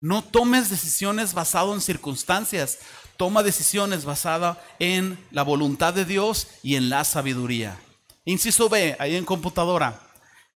No 0.00 0.24
tomes 0.24 0.70
decisiones 0.70 1.34
basadas 1.34 1.74
en 1.74 1.82
circunstancias 1.82 2.78
toma 3.18 3.42
decisiones 3.42 4.06
basadas 4.06 4.56
en 4.78 5.22
la 5.30 5.42
voluntad 5.42 5.92
de 5.92 6.06
Dios 6.06 6.46
y 6.62 6.76
en 6.76 6.88
la 6.88 7.04
sabiduría. 7.04 7.78
Inciso 8.24 8.70
B, 8.70 8.96
ahí 8.98 9.16
en 9.16 9.26
computadora. 9.26 10.00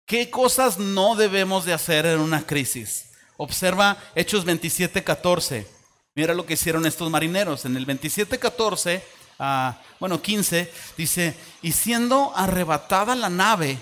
¿Qué 0.04 0.28
cosas 0.28 0.78
no 0.78 1.16
debemos 1.16 1.64
de 1.64 1.72
hacer 1.72 2.04
en 2.04 2.20
una 2.20 2.44
crisis? 2.44 3.12
Observa 3.38 3.96
Hechos 4.14 4.44
27:14. 4.44 5.77
Mira 6.18 6.34
lo 6.34 6.44
que 6.44 6.54
hicieron 6.54 6.84
estos 6.84 7.08
marineros. 7.08 7.64
En 7.64 7.76
el 7.76 7.86
27:14, 7.86 9.00
ah, 9.38 9.80
bueno, 10.00 10.20
15, 10.20 10.68
dice, 10.96 11.36
y 11.62 11.70
siendo 11.70 12.32
arrebatada 12.34 13.14
la 13.14 13.30
nave, 13.30 13.78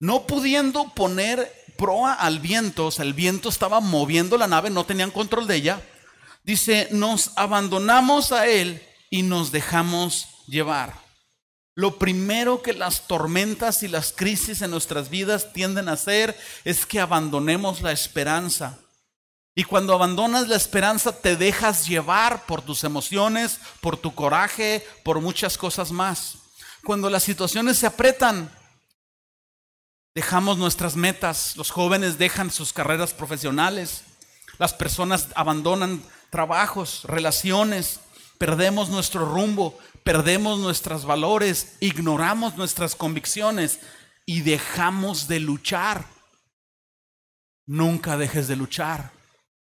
no 0.00 0.26
pudiendo 0.26 0.94
poner 0.94 1.52
proa 1.76 2.14
al 2.14 2.40
viento, 2.40 2.86
o 2.86 2.90
sea, 2.90 3.04
el 3.04 3.12
viento 3.12 3.50
estaba 3.50 3.80
moviendo 3.80 4.38
la 4.38 4.46
nave, 4.46 4.70
no 4.70 4.86
tenían 4.86 5.10
control 5.10 5.46
de 5.46 5.56
ella, 5.56 5.82
Dice, 6.42 6.88
nos 6.90 7.32
abandonamos 7.36 8.32
a 8.32 8.46
Él 8.46 8.80
y 9.10 9.22
nos 9.22 9.52
dejamos 9.52 10.28
llevar. 10.46 10.94
Lo 11.74 11.98
primero 11.98 12.62
que 12.62 12.72
las 12.72 13.08
tormentas 13.08 13.82
y 13.82 13.88
las 13.88 14.12
crisis 14.12 14.62
en 14.62 14.70
nuestras 14.70 15.10
vidas 15.10 15.52
tienden 15.52 15.88
a 15.90 15.94
hacer 15.94 16.34
es 16.64 16.86
que 16.86 17.00
abandonemos 17.00 17.82
la 17.82 17.90
esperanza. 17.92 18.78
Y 19.58 19.64
cuando 19.64 19.94
abandonas 19.94 20.48
la 20.48 20.56
esperanza 20.56 21.18
te 21.18 21.34
dejas 21.34 21.88
llevar 21.88 22.44
por 22.44 22.60
tus 22.60 22.84
emociones, 22.84 23.58
por 23.80 23.96
tu 23.96 24.14
coraje, 24.14 24.86
por 25.02 25.22
muchas 25.22 25.56
cosas 25.56 25.90
más. 25.90 26.36
Cuando 26.84 27.08
las 27.08 27.22
situaciones 27.22 27.78
se 27.78 27.86
apretan, 27.86 28.54
dejamos 30.14 30.58
nuestras 30.58 30.94
metas, 30.94 31.56
los 31.56 31.70
jóvenes 31.70 32.18
dejan 32.18 32.50
sus 32.50 32.74
carreras 32.74 33.14
profesionales, 33.14 34.02
las 34.58 34.74
personas 34.74 35.28
abandonan 35.34 36.02
trabajos, 36.28 37.04
relaciones, 37.04 38.00
perdemos 38.36 38.90
nuestro 38.90 39.24
rumbo, 39.24 39.78
perdemos 40.04 40.58
nuestros 40.58 41.06
valores, 41.06 41.78
ignoramos 41.80 42.56
nuestras 42.56 42.94
convicciones 42.94 43.80
y 44.26 44.42
dejamos 44.42 45.28
de 45.28 45.40
luchar. 45.40 46.04
Nunca 47.64 48.18
dejes 48.18 48.48
de 48.48 48.56
luchar. 48.56 49.15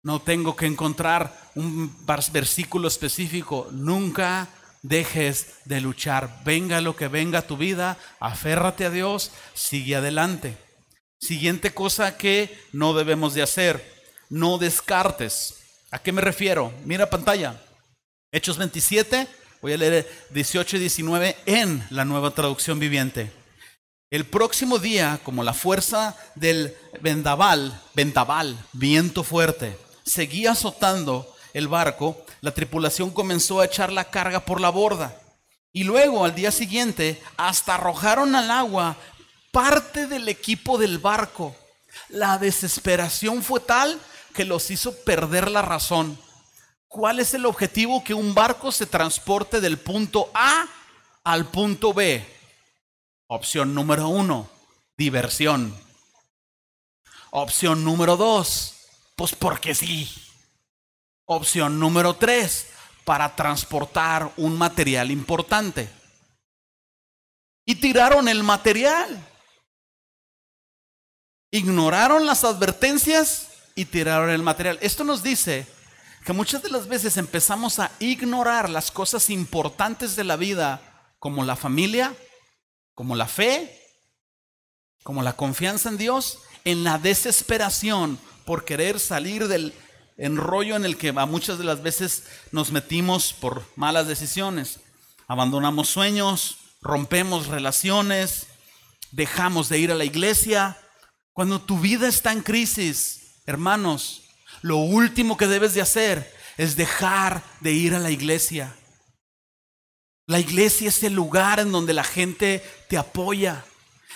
No 0.04 0.22
tengo 0.22 0.56
que 0.56 0.66
encontrar 0.66 1.52
un 1.56 1.94
versículo 2.32 2.88
específico. 2.88 3.68
Nunca 3.72 4.48
dejes 4.82 5.48
de 5.66 5.82
luchar. 5.82 6.42
Venga 6.46 6.82
lo 6.82 6.96
que 6.96 7.08
venga 7.08 7.40
a 7.40 7.48
tu 7.48 7.58
vida, 7.58 7.98
aférrate 8.20 8.86
a 8.86 8.90
Dios, 8.90 9.32
sigue 9.54 9.96
adelante. 9.96 10.58
Siguiente 11.20 11.74
cosa 11.74 12.18
que 12.18 12.58
no 12.72 12.94
debemos 12.94 13.34
de 13.34 13.42
hacer, 13.42 13.84
no 14.30 14.58
descartes. 14.58 15.56
¿A 15.92 16.00
qué 16.00 16.12
me 16.12 16.22
refiero? 16.22 16.74
Mira 16.86 17.10
pantalla. 17.10 17.62
Hechos 18.32 18.58
27, 18.58 19.28
voy 19.62 19.74
a 19.74 19.78
leer 19.78 20.10
18 20.30 20.78
y 20.78 20.80
19 20.80 21.36
en 21.46 21.86
la 21.90 22.06
nueva 22.06 22.32
traducción 22.32 22.80
viviente. 22.80 23.32
El 24.12 24.26
próximo 24.26 24.80
día, 24.80 25.20
como 25.24 25.44
la 25.44 25.54
fuerza 25.54 26.16
del 26.36 26.76
vendaval, 27.02 27.80
vendaval, 27.94 28.58
viento 28.74 29.24
fuerte, 29.24 29.78
seguía 30.10 30.52
azotando 30.52 31.34
el 31.54 31.68
barco, 31.68 32.18
la 32.42 32.52
tripulación 32.52 33.12
comenzó 33.12 33.60
a 33.60 33.66
echar 33.66 33.92
la 33.92 34.10
carga 34.10 34.42
por 34.42 34.60
la 34.62 34.70
borda. 34.70 35.20
Y 35.72 35.84
luego, 35.84 36.26
al 36.26 36.36
día 36.36 36.52
siguiente, 36.52 37.22
hasta 37.38 37.76
arrojaron 37.76 38.36
al 38.36 38.50
agua 38.52 38.98
parte 39.52 40.08
del 40.08 40.28
equipo 40.28 40.78
del 40.78 40.98
barco. 40.98 41.56
La 42.10 42.38
desesperación 42.38 43.44
fue 43.44 43.60
tal 43.60 44.00
que 44.34 44.46
los 44.46 44.70
hizo 44.72 44.96
perder 45.04 45.50
la 45.50 45.62
razón. 45.62 46.18
¿Cuál 46.88 47.20
es 47.20 47.34
el 47.34 47.46
objetivo? 47.46 48.04
Que 48.04 48.14
un 48.14 48.34
barco 48.34 48.72
se 48.72 48.86
transporte 48.86 49.62
del 49.62 49.78
punto 49.78 50.32
A 50.34 50.66
al 51.24 51.46
punto 51.46 51.94
B. 51.94 52.26
Opción 53.28 53.76
número 53.76 54.08
uno, 54.08 54.50
diversión. 54.98 55.76
Opción 57.32 57.84
número 57.84 58.18
dos, 58.18 58.79
pues 59.20 59.36
porque 59.36 59.76
sí. 59.76 60.10
Opción 61.26 61.78
número 61.78 62.16
tres, 62.16 62.68
para 63.04 63.36
transportar 63.36 64.32
un 64.38 64.58
material 64.58 65.12
importante. 65.12 65.90
Y 67.66 67.76
tiraron 67.76 68.30
el 68.30 68.44
material. 68.44 69.22
Ignoraron 71.52 72.26
las 72.26 72.46
advertencias 72.46 73.50
y 73.76 73.84
tiraron 73.84 74.30
el 74.30 74.42
material. 74.42 74.80
Esto 74.82 75.04
nos 75.04 75.22
dice 75.22 75.68
que 76.24 76.32
muchas 76.32 76.64
de 76.64 76.70
las 76.70 76.88
veces 76.88 77.18
empezamos 77.18 77.80
a 77.80 77.92
ignorar 78.00 78.70
las 78.70 78.90
cosas 78.90 79.30
importantes 79.30 80.16
de 80.16 80.24
la 80.24 80.38
vida, 80.38 81.12
como 81.20 81.44
la 81.44 81.58
familia, 81.58 82.16
como 82.96 83.18
la 83.18 83.28
fe, 83.28 83.84
como 85.04 85.24
la 85.24 85.34
confianza 85.34 85.90
en 85.90 85.98
Dios, 85.98 86.40
en 86.64 86.86
la 86.86 86.98
desesperación 86.98 88.18
por 88.50 88.66
querer 88.66 89.00
salir 89.00 89.48
del 89.48 89.76
enrollo 90.18 90.76
en 90.76 90.84
el 90.84 90.98
que 90.98 91.10
a 91.10 91.26
muchas 91.28 91.60
de 91.60 91.64
las 91.64 91.84
veces 91.84 92.24
nos 92.52 92.72
metimos 92.72 93.32
por 93.32 93.64
malas 93.76 94.08
decisiones. 94.08 94.80
Abandonamos 95.28 95.88
sueños, 95.88 96.58
rompemos 96.82 97.46
relaciones, 97.46 98.48
dejamos 99.12 99.70
de 99.70 99.78
ir 99.78 99.92
a 99.92 99.96
la 99.96 100.04
iglesia. 100.04 100.80
Cuando 101.32 101.62
tu 101.62 101.80
vida 101.80 102.08
está 102.08 102.32
en 102.32 102.42
crisis, 102.42 103.36
Hermanos, 103.46 104.24
lo 104.64 104.78
último 104.78 105.38
que 105.38 105.46
debes 105.46 105.76
de 105.76 105.84
hacer 105.84 106.36
es 106.58 106.76
dejar 106.76 107.44
de 107.60 107.74
ir 107.74 107.94
a 107.94 108.00
la 108.00 108.10
iglesia. 108.10 108.76
La 110.26 110.40
iglesia 110.40 110.90
es 110.90 111.04
el 111.04 111.14
lugar 111.14 111.60
en 111.60 111.72
donde 111.72 111.94
la 111.94 112.04
gente 112.04 112.64
te 112.90 112.98
apoya. 112.98 113.64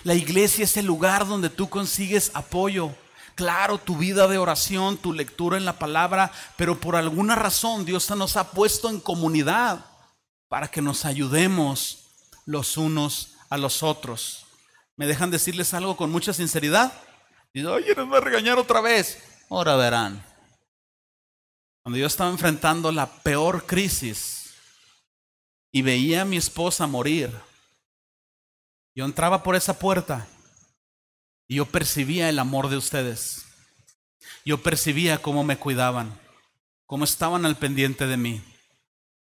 La 0.04 0.16
iglesia 0.16 0.63
es 0.63 0.75
el 0.75 0.88
lugar 0.88 1.28
donde 1.28 1.52
tú 1.52 1.70
consigues 1.70 2.32
apoyo. 2.34 2.96
Claro, 3.36 3.78
tu 3.78 3.98
vida 3.98 4.28
de 4.28 4.38
oración, 4.38 4.98
tu 4.98 5.13
lectura 5.13 5.58
en 5.58 5.66
la 5.66 5.80
palabra, 5.80 6.32
pero 6.58 6.80
por 6.80 6.96
alguna 6.96 7.36
razón 7.36 7.86
Dios 7.86 8.10
nos 8.12 8.38
ha 8.38 8.52
puesto 8.52 8.90
en 8.90 9.00
comunidad 9.00 9.86
para 10.48 10.68
que 10.70 10.82
nos 10.82 11.06
ayudemos 11.06 12.06
los 12.46 12.78
unos 12.78 13.36
a 13.50 13.58
los 13.58 13.84
otros. 13.84 14.46
¿Me 14.96 15.08
dejan 15.08 15.32
decirles 15.32 15.74
algo 15.74 15.98
con 15.98 16.12
mucha 16.12 16.34
sinceridad? 16.34 16.94
Y 17.54 17.63
oye, 17.66 17.96
nos 17.96 18.12
va 18.12 18.18
a 18.18 18.22
regañar 18.22 18.58
otra 18.58 18.82
vez. 18.82 19.22
Ahora 19.50 19.75
verán. 19.75 20.24
Cuando 21.84 22.00
yo 22.00 22.08
estaba 22.08 22.30
enfrentando 22.30 22.92
la 22.92 23.06
peor 23.06 23.66
crisis 23.66 24.54
y 25.72 25.82
veía 25.82 26.22
a 26.22 26.25
mi 26.25 26.38
esposa 26.38 26.88
morir, 26.88 27.32
yo 28.96 29.06
entraba 29.06 29.44
por 29.44 29.56
esa 29.56 29.78
puerta 29.78 30.28
y 31.48 31.56
yo 31.56 31.66
percibía 31.66 32.30
el 32.30 32.40
amor 32.40 32.70
de 32.70 32.78
ustedes. 32.78 33.46
Yo 34.46 34.62
percibía 34.62 35.22
cómo 35.22 35.44
me 35.44 35.58
cuidaban, 35.58 36.20
cómo 36.86 37.04
estaban 37.04 37.46
al 37.46 37.58
pendiente 37.58 38.08
de 38.08 38.18
mí. 38.18 38.42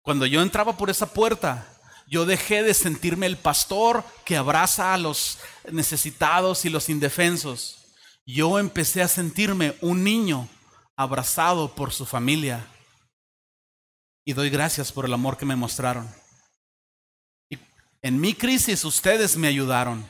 Cuando 0.03 0.27
yo 0.27 0.43
entraba 0.43 0.77
por 0.77 0.91
esa 0.91 1.13
puerta, 1.13 1.67
yo 2.07 2.25
dejé 2.25 2.63
de 2.63 2.73
sentirme 2.73 3.27
el 3.27 3.37
pastor 3.37 4.05
que 4.25 4.37
abraza 4.37 4.95
a 4.95 4.99
los 4.99 5.39
necesitados 5.71 6.65
y 6.65 6.71
los 6.71 6.89
indefensos. 6.89 7.79
Yo 8.25 8.59
empecé 8.59 9.03
a 9.03 9.09
sentirme 9.09 9.77
un 9.81 10.05
niño 10.05 10.49
abrazado 10.97 11.75
por 11.75 11.93
su 11.93 12.07
familia. 12.07 12.67
Y 14.25 14.33
doy 14.33 14.51
gracias 14.51 14.93
por 14.93 15.05
el 15.05 15.13
amor 15.13 15.37
que 15.37 15.47
me 15.47 15.57
mostraron. 15.57 16.09
en 18.01 18.21
mi 18.21 18.33
crisis 18.33 18.85
ustedes 18.85 19.37
me 19.37 19.49
ayudaron. 19.49 20.09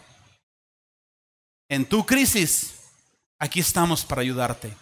En 1.68 1.86
tu 1.86 2.04
crisis, 2.04 2.74
aquí 3.38 3.60
estamos 3.60 4.04
para 4.04 4.22
ayudarte. 4.22 4.74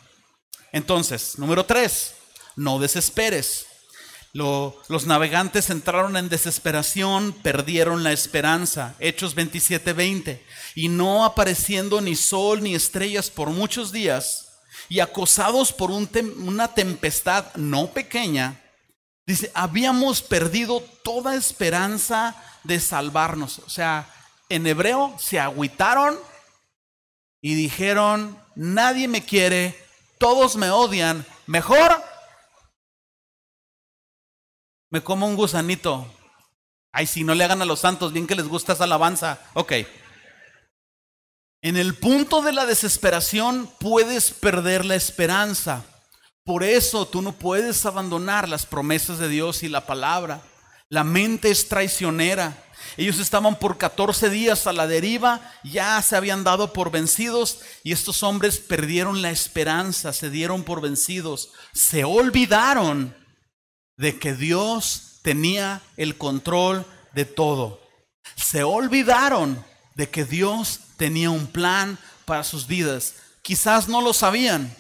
Entonces, 0.73 1.39
número 1.39 1.65
tres, 1.65 2.15
no 2.55 2.79
desesperes 2.79 3.67
los 4.37 5.07
navegantes 5.07 5.71
entraron 5.71 6.17
en 6.17 6.29
desesperación, 6.29 7.33
perdieron 7.33 8.05
la 8.05 8.13
esperanza. 8.13 8.95
Hechos 8.99 9.35
27:20. 9.35 10.43
Y 10.75 10.89
no 10.89 11.25
apareciendo 11.25 12.03
ni 12.03 12.17
sol 12.17 12.63
ni 12.63 12.75
estrellas 12.75 13.31
por 13.31 13.49
muchos 13.49 13.93
días, 13.93 14.43
y 14.89 15.01
acosados 15.01 15.73
por 15.73 15.91
una 15.91 16.69
tempestad 16.75 17.47
no 17.55 17.89
pequeña, 17.89 18.61
dice, 19.27 19.51
habíamos 19.55 20.21
perdido 20.23 20.81
toda 21.03 21.35
esperanza 21.35 22.37
de 22.63 22.79
salvarnos. 22.79 23.61
O 23.61 23.71
sea, 23.71 24.09
en 24.51 24.67
hebreo 24.67 25.17
se 25.19 25.41
agüitaron 25.41 26.19
y 27.41 27.55
dijeron, 27.55 28.39
nadie 28.55 29.09
me 29.09 29.25
quiere, 29.25 29.79
todos 30.19 30.57
me 30.57 30.71
odian, 30.71 31.25
mejor 31.47 32.03
me 34.91 35.03
como 35.03 35.27
un 35.27 35.37
gusanito. 35.37 36.13
Ay, 36.93 37.07
si 37.07 37.25
no 37.25 37.35
le 37.35 37.45
hagan 37.45 37.61
a 37.61 37.67
los 37.67 37.81
santos, 37.81 38.13
bien 38.13 38.27
que 38.27 38.35
les 38.35 38.49
gusta 38.49 38.73
esa 38.73 38.85
alabanza. 38.85 39.39
Ok. 39.55 39.73
En 41.63 41.77
el 41.77 41.95
punto 41.95 42.43
de 42.43 42.53
la 42.53 42.65
desesperación 42.65 43.71
puedes 43.79 44.31
perder 44.31 44.85
la 44.85 44.95
esperanza. 44.95 45.85
Por 46.45 46.63
eso 46.63 47.07
tú 47.07 47.23
no 47.23 47.33
puedes 47.33 47.85
abandonar 47.85 48.49
las 48.49 48.67
promesas 48.67 49.19
de 49.19 49.29
Dios 49.29 49.63
y 49.63 49.69
la 49.69 49.85
palabra. 49.85 50.41
La 50.89 51.03
mente 51.03 51.51
es 51.51 51.69
traicionera. 51.69 52.57
Ellos 52.97 53.19
estaban 53.19 53.59
por 53.59 53.79
14 53.79 54.31
días 54.31 54.67
a 54.67 54.73
la 54.73 54.87
deriva, 54.87 55.41
ya 55.65 56.01
se 56.03 56.17
habían 56.17 56.45
dado 56.45 56.73
por 56.73 56.91
vencidos 56.91 57.61
y 57.83 57.93
estos 57.93 58.23
hombres 58.23 58.59
perdieron 58.59 59.23
la 59.23 59.31
esperanza, 59.31 60.13
se 60.13 60.31
dieron 60.31 60.63
por 60.63 60.81
vencidos, 60.81 61.53
se 61.73 62.05
olvidaron 62.05 63.15
de 63.97 64.19
que 64.19 64.35
Dios 64.35 65.21
tenía 65.23 65.83
el 65.97 66.17
control 66.17 66.87
de 67.15 67.25
todo. 67.25 67.81
Se 68.37 68.63
olvidaron 68.63 69.65
de 69.95 70.11
que 70.11 70.25
Dios 70.25 70.81
tenía 70.97 71.31
un 71.31 71.47
plan 71.47 71.99
para 72.25 72.45
sus 72.45 72.67
vidas. 72.67 73.15
Quizás 73.43 73.89
no 73.89 74.01
lo 74.01 74.13
sabían, 74.13 74.75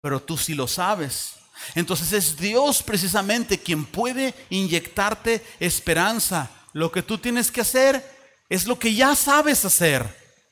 pero 0.00 0.20
tú 0.20 0.36
sí 0.36 0.54
lo 0.54 0.68
sabes. 0.68 1.34
Entonces 1.74 2.12
es 2.12 2.36
Dios 2.36 2.82
precisamente 2.82 3.58
quien 3.58 3.84
puede 3.84 4.34
inyectarte 4.50 5.44
esperanza. 5.60 6.50
Lo 6.74 6.90
que 6.90 7.02
tú 7.02 7.18
tienes 7.18 7.52
que 7.52 7.60
hacer 7.60 8.04
es 8.48 8.66
lo 8.66 8.78
que 8.78 8.94
ya 8.94 9.14
sabes 9.14 9.64
hacer. 9.64 10.04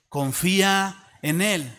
Confía 0.08 1.10
en 1.20 1.42
Él. 1.42 1.76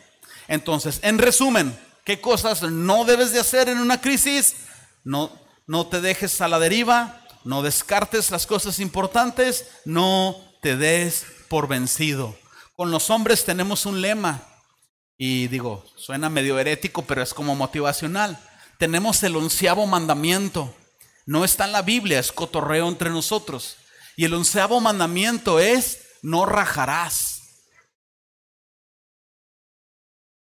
Entonces, 0.49 0.99
en 1.01 1.17
resumen, 1.17 1.75
¿qué 2.03 2.19
cosas 2.19 2.62
no 2.62 3.06
debes 3.06 3.32
de 3.32 3.39
hacer 3.39 3.69
en 3.69 3.77
una 3.77 4.01
crisis? 4.01 4.58
No, 5.06 5.32
no 5.65 5.88
te 5.88 6.01
dejes 6.01 6.41
a 6.41 6.49
la 6.49 6.60
deriva, 6.60 7.25
no 7.45 7.62
descartes 7.62 8.32
las 8.32 8.45
cosas 8.45 8.79
importantes, 8.79 9.65
no 9.86 10.36
te 10.62 10.75
des 10.75 11.25
por 11.47 11.69
vencido. 11.69 12.38
Con 12.75 12.91
los 12.91 13.10
hombres 13.10 13.45
tenemos 13.45 13.86
un 13.86 14.01
lema, 14.01 14.43
y 15.17 15.47
digo, 15.47 15.86
suena 15.95 16.29
medio 16.29 16.60
herético, 16.60 17.03
pero 17.03 17.21
es 17.21 17.34
como 17.34 17.56
motivacional. 17.56 18.38
Tenemos 18.77 19.23
el 19.23 19.38
onceavo 19.38 19.88
mandamiento. 19.88 20.75
No 21.25 21.45
está 21.45 21.63
en 21.63 21.71
la 21.71 21.82
Biblia, 21.82 22.19
es 22.19 22.34
cotorreo 22.34 22.89
entre 22.89 23.10
nosotros. 23.10 23.77
Y 24.15 24.26
el 24.26 24.34
onceavo 24.34 24.80
mandamiento 24.80 25.60
es, 25.60 26.17
no 26.21 26.45
rajarás. 26.45 27.41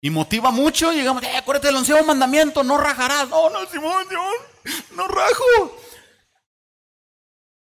Y 0.00 0.10
motiva 0.10 0.50
mucho, 0.50 0.92
y 0.92 0.96
llegamos, 0.96 1.22
eh, 1.24 1.36
acuérdate 1.36 1.68
del 1.68 1.76
onceavo 1.76 2.04
mandamiento, 2.04 2.62
no 2.62 2.78
rajarás. 2.78 3.28
No, 3.28 3.50
no, 3.50 3.66
Simón, 3.66 4.08
Simón 4.08 4.34
no 4.92 5.08
rajo. 5.08 5.76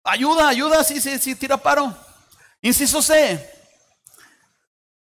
Ayuda, 0.03 0.47
ayuda, 0.49 0.83
sí, 0.83 1.01
sí, 1.01 1.19
sí, 1.19 1.35
tira 1.35 1.57
paro. 1.57 1.95
Inciso 2.61 3.01
C. 3.01 3.53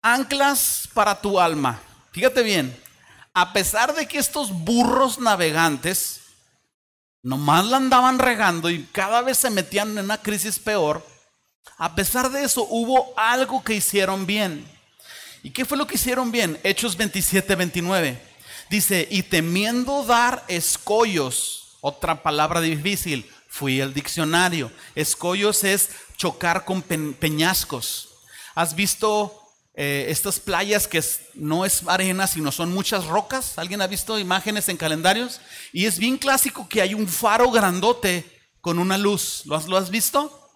Anclas 0.02 0.90
para 0.94 1.20
tu 1.20 1.40
alma. 1.40 1.82
Fíjate 2.12 2.44
bien, 2.44 2.84
a 3.34 3.54
pesar 3.54 3.94
de 3.94 4.08
que 4.08 4.18
estos 4.18 4.52
burros 4.52 5.20
navegantes 5.20 6.22
nomás 7.28 7.66
la 7.66 7.76
andaban 7.76 8.20
regando 8.20 8.70
y 8.70 8.84
cada 8.94 9.22
vez 9.22 9.38
se 9.38 9.50
metían 9.50 9.98
en 9.98 10.06
una 10.06 10.18
crisis 10.18 10.60
peor, 10.60 11.06
a 11.78 11.94
pesar 11.94 12.32
de 12.32 12.42
eso 12.42 12.66
hubo 12.70 13.14
algo 13.18 13.62
que 13.66 13.74
hicieron 13.74 14.26
bien. 14.26 14.66
¿Y 15.44 15.52
qué 15.52 15.66
fue 15.66 15.78
lo 15.78 15.86
que 15.86 15.96
hicieron 15.96 16.32
bien? 16.32 16.58
Hechos 16.64 16.96
27, 16.96 17.54
29. 17.56 18.22
Dice, 18.70 19.10
y 19.12 19.24
temiendo 19.24 20.06
dar 20.06 20.46
escollos 20.48 21.78
otra 21.82 22.24
palabra 22.24 22.62
difícil, 22.62 23.30
fui 23.50 23.82
al 23.82 23.94
diccionario. 23.94 24.72
Escollos 24.96 25.66
es 25.66 25.90
chocar 26.16 26.64
con 26.64 26.82
peñascos. 26.82 28.08
¿Has 28.56 28.74
visto 28.74 29.47
eh, 29.80 30.08
estas 30.10 30.40
playas 30.40 30.88
que 30.88 31.04
no 31.36 31.64
es 31.64 31.84
arena, 31.86 32.26
sino 32.26 32.52
son 32.52 32.74
muchas 32.74 33.06
rocas? 33.06 33.60
¿Alguien 33.60 33.80
ha 33.80 33.88
visto 33.88 34.18
imágenes 34.18 34.68
en 34.70 34.78
calendarios? 34.78 35.40
Y 35.72 35.86
es 35.86 36.00
bien 36.00 36.18
clásico 36.18 36.68
que 36.68 36.82
hay 36.82 36.96
un 36.96 37.08
faro 37.08 37.52
grandote 37.52 38.26
con 38.60 38.80
una 38.80 38.98
luz. 38.98 39.44
¿Lo 39.46 39.78
has, 39.78 39.90
visto? 39.92 40.50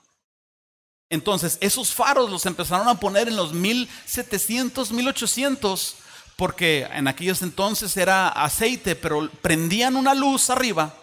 Entonces, 1.08 1.60
esos 1.62 1.94
faros 1.94 2.32
los 2.32 2.48
empezaron 2.48 2.88
a 2.88 3.00
poner 3.00 3.28
en 3.28 3.36
los 3.36 3.54
1700, 3.54 4.92
1800, 4.92 5.96
porque 6.36 6.88
en 6.92 7.08
aquellos 7.08 7.44
entonces 7.44 7.96
era 7.98 8.28
aceite, 8.30 8.96
pero 8.96 9.30
prendían 9.44 9.98
una 9.98 10.16
luz 10.16 10.50
arriba 10.50 11.01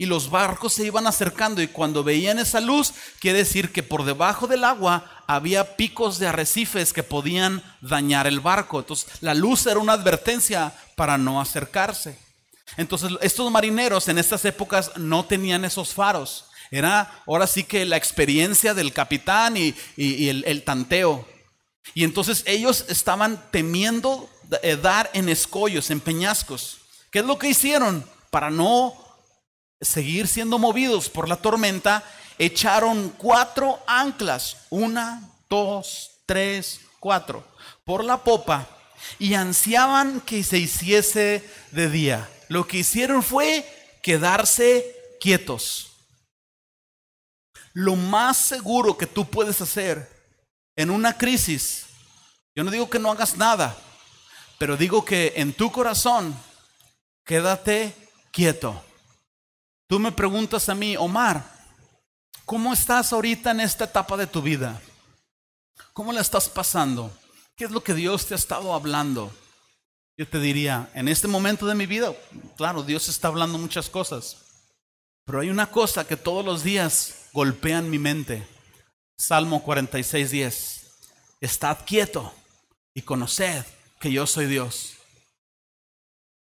y 0.00 0.06
los 0.06 0.30
barcos 0.30 0.74
se 0.74 0.86
iban 0.86 1.08
acercando 1.08 1.60
y 1.60 1.66
cuando 1.66 2.04
veían 2.04 2.38
esa 2.38 2.60
luz, 2.60 2.94
quiere 3.18 3.38
decir 3.38 3.72
que 3.72 3.82
por 3.82 4.04
debajo 4.04 4.46
del 4.46 4.62
agua 4.62 5.24
había 5.26 5.76
picos 5.76 6.20
de 6.20 6.28
arrecifes 6.28 6.92
que 6.92 7.02
podían 7.02 7.64
dañar 7.80 8.28
el 8.28 8.38
barco. 8.38 8.78
Entonces 8.78 9.08
la 9.20 9.34
luz 9.34 9.66
era 9.66 9.80
una 9.80 9.94
advertencia 9.94 10.72
para 10.94 11.18
no 11.18 11.40
acercarse. 11.40 12.16
Entonces 12.76 13.10
estos 13.20 13.50
marineros 13.50 14.06
en 14.06 14.18
estas 14.18 14.44
épocas 14.44 14.92
no 14.96 15.24
tenían 15.24 15.64
esos 15.64 15.92
faros. 15.92 16.44
Era 16.70 17.22
ahora 17.26 17.48
sí 17.48 17.64
que 17.64 17.84
la 17.84 17.96
experiencia 17.96 18.74
del 18.74 18.92
capitán 18.92 19.56
y, 19.56 19.74
el, 19.96 20.44
el, 20.46 20.62
tanteo. 20.62 21.26
Y 21.94 22.04
entonces 22.04 22.44
ellos 22.46 22.84
estaban 22.88 23.42
temiendo 23.50 24.30
eh, 24.62 24.76
dar 24.76 25.10
en 25.12 25.28
escollos, 25.28 25.90
en 25.90 25.98
peñascos. 25.98 26.78
¿Qué 27.10 27.18
es 27.18 27.24
lo 27.24 27.36
que 27.36 27.48
hicieron? 27.48 28.04
Para 28.30 28.50
no 28.50 29.07
seguir 29.80 30.26
siendo 30.26 30.58
movidos 30.58 31.08
por 31.08 31.28
la 31.28 31.36
tormenta, 31.36 32.04
echaron 32.38 33.10
cuatro 33.10 33.80
anclas, 33.86 34.56
una, 34.70 35.22
dos, 35.48 36.10
tres, 36.26 36.80
cuatro, 37.00 37.44
por 37.84 38.04
la 38.04 38.22
popa 38.22 38.68
y 39.18 39.34
ansiaban 39.34 40.20
que 40.20 40.42
se 40.42 40.58
hiciese 40.58 41.48
de 41.70 41.90
día. 41.90 42.28
Lo 42.48 42.66
que 42.66 42.78
hicieron 42.78 43.22
fue 43.22 43.64
quedarse 44.02 44.94
quietos. 45.20 45.92
Lo 47.72 47.96
más 47.96 48.36
seguro 48.36 48.96
que 48.96 49.06
tú 49.06 49.28
puedes 49.28 49.60
hacer 49.60 50.08
en 50.76 50.90
una 50.90 51.16
crisis, 51.16 51.86
yo 52.54 52.64
no 52.64 52.70
digo 52.70 52.88
que 52.90 52.98
no 52.98 53.10
hagas 53.10 53.36
nada, 53.36 53.76
Pero 54.58 54.76
digo 54.76 55.04
que 55.04 55.34
en 55.36 55.52
tu 55.52 55.70
corazón, 55.70 56.34
quédate 57.24 57.94
quieto. 58.32 58.82
Tú 59.88 59.98
me 59.98 60.12
preguntas 60.12 60.68
a 60.68 60.74
mí, 60.74 60.98
Omar, 60.98 61.42
¿cómo 62.44 62.74
estás 62.74 63.10
ahorita 63.10 63.52
en 63.52 63.60
esta 63.60 63.84
etapa 63.84 64.18
de 64.18 64.26
tu 64.26 64.42
vida? 64.42 64.82
¿Cómo 65.94 66.12
la 66.12 66.20
estás 66.20 66.46
pasando? 66.46 67.10
¿Qué 67.56 67.64
es 67.64 67.70
lo 67.70 67.82
que 67.82 67.94
Dios 67.94 68.26
te 68.26 68.34
ha 68.34 68.36
estado 68.36 68.74
hablando? 68.74 69.32
Yo 70.18 70.28
te 70.28 70.40
diría, 70.40 70.90
en 70.92 71.08
este 71.08 71.26
momento 71.26 71.66
de 71.66 71.74
mi 71.74 71.86
vida, 71.86 72.12
claro, 72.58 72.82
Dios 72.82 73.08
está 73.08 73.28
hablando 73.28 73.56
muchas 73.56 73.88
cosas, 73.88 74.36
pero 75.24 75.40
hay 75.40 75.48
una 75.48 75.70
cosa 75.70 76.06
que 76.06 76.18
todos 76.18 76.44
los 76.44 76.62
días 76.62 77.28
golpean 77.32 77.88
mi 77.88 77.98
mente. 77.98 78.46
Salmo 79.16 79.62
46, 79.62 80.30
10. 80.30 80.86
Estad 81.40 81.78
quieto 81.86 82.34
y 82.92 83.00
conoced 83.00 83.64
que 84.00 84.12
yo 84.12 84.26
soy 84.26 84.46
Dios. 84.46 84.97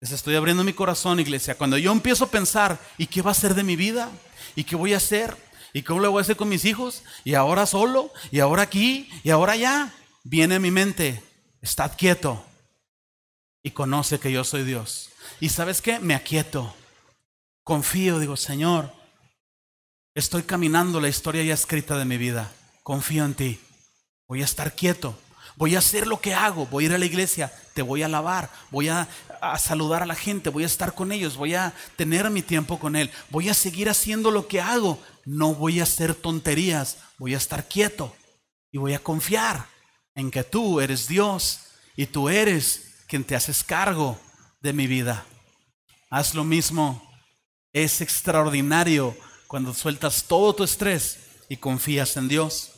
Les 0.03 0.11
estoy 0.11 0.35
abriendo 0.35 0.65
mi 0.65 0.73
corazón, 0.73 1.21
iglesia. 1.21 1.55
Cuando 1.55 1.77
yo 1.77 1.89
empiezo 1.89 2.25
a 2.25 2.29
pensar, 2.29 2.77
¿y 2.97 3.07
qué 3.07 3.21
va 3.21 3.31
a 3.31 3.33
ser 3.33 3.55
de 3.55 3.63
mi 3.63 3.77
vida? 3.77 4.11
¿Y 4.53 4.65
qué 4.65 4.75
voy 4.75 4.93
a 4.93 4.97
hacer? 4.97 5.33
¿Y 5.71 5.81
cómo 5.81 6.01
lo 6.01 6.11
voy 6.11 6.19
a 6.19 6.23
hacer 6.23 6.35
con 6.35 6.49
mis 6.49 6.65
hijos? 6.65 7.03
¿Y 7.23 7.35
ahora 7.35 7.65
solo? 7.65 8.11
¿Y 8.29 8.41
ahora 8.41 8.63
aquí? 8.63 9.09
¿Y 9.23 9.29
ahora 9.29 9.53
allá? 9.53 9.93
Viene 10.25 10.55
a 10.55 10.59
mi 10.59 10.71
mente, 10.71 11.23
estad 11.61 11.95
quieto 11.95 12.45
y 13.63 13.71
conoce 13.71 14.19
que 14.19 14.29
yo 14.29 14.43
soy 14.43 14.65
Dios. 14.65 15.09
¿Y 15.39 15.47
sabes 15.47 15.81
qué? 15.81 15.99
Me 15.99 16.15
aquieto. 16.15 16.75
Confío, 17.63 18.19
digo, 18.19 18.35
Señor, 18.35 18.91
estoy 20.15 20.43
caminando 20.43 20.99
la 20.99 21.07
historia 21.07 21.43
ya 21.43 21.53
escrita 21.53 21.97
de 21.97 22.03
mi 22.03 22.17
vida. 22.17 22.51
Confío 22.83 23.23
en 23.23 23.35
ti. 23.35 23.59
Voy 24.27 24.41
a 24.41 24.45
estar 24.45 24.75
quieto. 24.75 25.17
Voy 25.55 25.75
a 25.75 25.79
hacer 25.79 26.07
lo 26.07 26.19
que 26.19 26.33
hago. 26.33 26.65
Voy 26.67 26.83
a 26.83 26.87
ir 26.87 26.93
a 26.93 26.97
la 26.97 27.05
iglesia. 27.05 27.53
Te 27.73 27.81
voy 27.81 28.01
a 28.01 28.07
alabar. 28.07 28.49
Voy 28.71 28.89
a, 28.89 29.07
a, 29.41 29.57
saludar 29.57 30.03
a 30.03 30.05
la 30.05 30.15
gente. 30.15 30.49
Voy 30.49 30.63
a 30.63 30.67
estar 30.67 30.93
con 30.95 31.11
ellos. 31.11 31.37
Voy 31.37 31.55
a 31.55 31.73
tener 31.95 32.29
mi 32.29 32.41
tiempo 32.41 32.79
con 32.79 32.95
Él. 32.95 33.11
Voy 33.29 33.49
a 33.49 33.53
seguir 33.53 33.89
haciendo 33.89 34.31
lo 34.31 34.47
que 34.47 34.61
hago. 34.61 34.99
No 35.25 35.53
voy 35.53 35.79
a 35.79 35.83
hacer 35.83 36.15
tonterías. 36.15 36.97
Voy 37.17 37.33
a 37.33 37.37
estar 37.37 37.67
quieto. 37.67 38.15
Y 38.71 38.77
voy 38.77 38.93
a 38.93 39.03
confiar 39.03 39.67
en 40.15 40.31
que 40.31 40.43
tú 40.43 40.81
eres 40.81 41.07
Dios. 41.07 41.59
Y 41.95 42.07
tú 42.07 42.29
eres 42.29 42.95
quien 43.07 43.23
te 43.23 43.35
haces 43.35 43.63
cargo 43.63 44.19
de 44.61 44.73
mi 44.73 44.87
vida. 44.87 45.25
Haz 46.09 46.33
lo 46.33 46.43
mismo. 46.43 47.01
Es 47.71 48.01
extraordinario 48.01 49.15
cuando 49.47 49.73
sueltas 49.73 50.23
todo 50.23 50.53
tu 50.53 50.63
estrés 50.63 51.19
y 51.49 51.57
confías 51.57 52.17
en 52.17 52.27
Dios. 52.27 52.72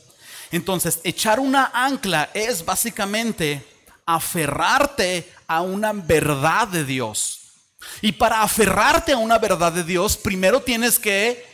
Entonces, 0.52 1.02
echar 1.04 1.40
una 1.40 1.72
ancla 1.74 2.30
es 2.34 2.64
básicamente 2.64 3.66
aferrarte 4.06 5.32
a 5.48 5.62
una 5.62 5.94
verdad 5.94 6.68
de 6.68 6.86
Dios. 6.86 7.42
Y 8.02 8.14
para 8.14 8.42
aferrarte 8.42 9.14
a 9.14 9.18
una 9.18 9.38
verdad 9.38 9.72
de 9.72 9.84
Dios, 9.84 10.18
primero 10.18 10.62
tienes 10.62 11.00
que 11.00 11.46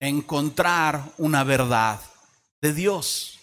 encontrar 0.00 1.02
una 1.18 1.44
verdad 1.44 2.00
de 2.60 2.72
Dios. 2.72 3.38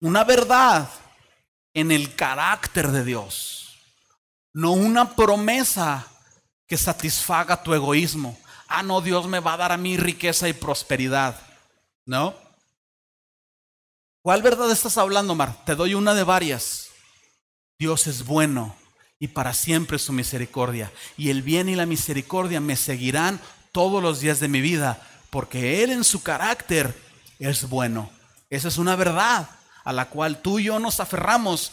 Una 0.00 0.24
verdad 0.24 0.88
en 1.72 1.90
el 1.90 2.14
carácter 2.14 2.88
de 2.88 3.04
Dios. 3.04 3.78
No 4.52 4.72
una 4.72 5.16
promesa 5.16 6.06
que 6.66 6.76
satisfaga 6.76 7.62
tu 7.62 7.74
egoísmo. 7.74 8.38
Ah, 8.68 8.82
no, 8.82 9.00
Dios 9.00 9.26
me 9.26 9.40
va 9.40 9.54
a 9.54 9.58
dar 9.58 9.72
a 9.72 9.76
mí 9.76 9.96
riqueza 9.96 10.48
y 10.48 10.52
prosperidad. 10.52 11.40
¿No? 12.06 12.43
¿Cuál 14.24 14.40
verdad 14.40 14.70
estás 14.70 14.96
hablando, 14.96 15.34
Mar? 15.34 15.54
Te 15.66 15.74
doy 15.74 15.92
una 15.92 16.14
de 16.14 16.24
varias. 16.24 16.88
Dios 17.78 18.06
es 18.06 18.24
bueno 18.24 18.74
y 19.18 19.28
para 19.28 19.52
siempre 19.52 19.98
su 19.98 20.14
misericordia. 20.14 20.90
Y 21.18 21.28
el 21.28 21.42
bien 21.42 21.68
y 21.68 21.74
la 21.74 21.84
misericordia 21.84 22.58
me 22.58 22.76
seguirán 22.76 23.38
todos 23.70 24.02
los 24.02 24.20
días 24.20 24.40
de 24.40 24.48
mi 24.48 24.62
vida, 24.62 25.06
porque 25.28 25.84
Él 25.84 25.90
en 25.90 26.04
su 26.04 26.22
carácter 26.22 26.98
es 27.38 27.68
bueno. 27.68 28.10
Esa 28.48 28.68
es 28.68 28.78
una 28.78 28.96
verdad 28.96 29.46
a 29.84 29.92
la 29.92 30.08
cual 30.08 30.40
tú 30.40 30.58
y 30.58 30.64
yo 30.64 30.78
nos 30.78 31.00
aferramos, 31.00 31.72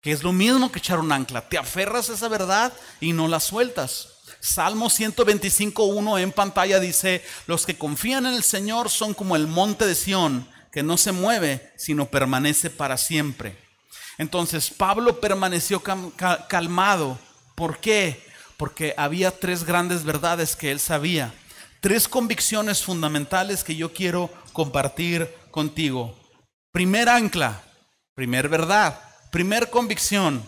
que 0.00 0.10
es 0.10 0.22
lo 0.22 0.32
mismo 0.32 0.72
que 0.72 0.78
echar 0.78 1.00
un 1.00 1.12
ancla. 1.12 1.46
Te 1.46 1.58
aferras 1.58 2.08
a 2.08 2.14
esa 2.14 2.28
verdad 2.28 2.72
y 3.02 3.12
no 3.12 3.28
la 3.28 3.40
sueltas. 3.40 4.08
Salmo 4.40 4.88
125.1 4.88 6.22
en 6.22 6.32
pantalla 6.32 6.80
dice, 6.80 7.22
los 7.46 7.66
que 7.66 7.76
confían 7.76 8.24
en 8.24 8.32
el 8.32 8.42
Señor 8.42 8.88
son 8.88 9.12
como 9.12 9.36
el 9.36 9.46
monte 9.46 9.84
de 9.84 9.94
Sión, 9.94 10.48
que 10.74 10.82
no 10.82 10.98
se 10.98 11.12
mueve, 11.12 11.72
sino 11.76 12.06
permanece 12.06 12.68
para 12.68 12.96
siempre. 12.96 13.56
Entonces 14.18 14.70
Pablo 14.70 15.20
permaneció 15.20 15.80
calmado. 16.48 17.16
¿Por 17.54 17.78
qué? 17.78 18.20
Porque 18.56 18.92
había 18.96 19.30
tres 19.30 19.62
grandes 19.62 20.02
verdades 20.02 20.56
que 20.56 20.72
él 20.72 20.80
sabía. 20.80 21.32
Tres 21.80 22.08
convicciones 22.08 22.82
fundamentales 22.82 23.62
que 23.62 23.76
yo 23.76 23.92
quiero 23.92 24.28
compartir 24.52 25.32
contigo. 25.52 26.18
Primer 26.72 27.08
ancla, 27.08 27.62
primer 28.16 28.48
verdad, 28.48 29.00
primer 29.30 29.70
convicción, 29.70 30.42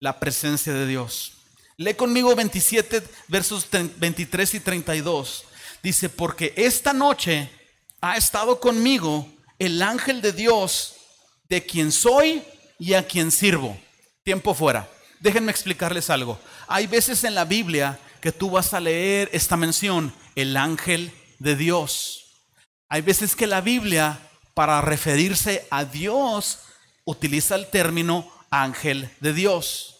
la 0.00 0.18
presencia 0.18 0.72
de 0.72 0.84
Dios. 0.88 1.34
Lee 1.76 1.94
conmigo 1.94 2.34
27 2.34 3.04
versos 3.28 3.68
23 3.70 4.54
y 4.54 4.58
32. 4.58 5.44
Dice, 5.80 6.08
porque 6.08 6.52
esta 6.56 6.92
noche 6.92 7.52
ha 8.00 8.16
estado 8.16 8.60
conmigo 8.60 9.28
el 9.58 9.82
ángel 9.82 10.22
de 10.22 10.32
Dios, 10.32 10.94
de 11.48 11.64
quien 11.64 11.92
soy 11.92 12.42
y 12.78 12.94
a 12.94 13.06
quien 13.06 13.30
sirvo. 13.30 13.76
Tiempo 14.22 14.54
fuera. 14.54 14.88
Déjenme 15.20 15.50
explicarles 15.50 16.10
algo. 16.10 16.38
Hay 16.68 16.86
veces 16.86 17.24
en 17.24 17.34
la 17.34 17.44
Biblia 17.44 17.98
que 18.20 18.32
tú 18.32 18.50
vas 18.50 18.74
a 18.74 18.80
leer 18.80 19.28
esta 19.32 19.56
mención, 19.56 20.12
el 20.36 20.56
ángel 20.56 21.12
de 21.38 21.56
Dios. 21.56 22.24
Hay 22.88 23.02
veces 23.02 23.34
que 23.34 23.46
la 23.46 23.60
Biblia, 23.60 24.18
para 24.54 24.80
referirse 24.80 25.66
a 25.70 25.84
Dios, 25.84 26.60
utiliza 27.04 27.56
el 27.56 27.68
término 27.68 28.30
ángel 28.50 29.10
de 29.20 29.32
Dios. 29.32 29.96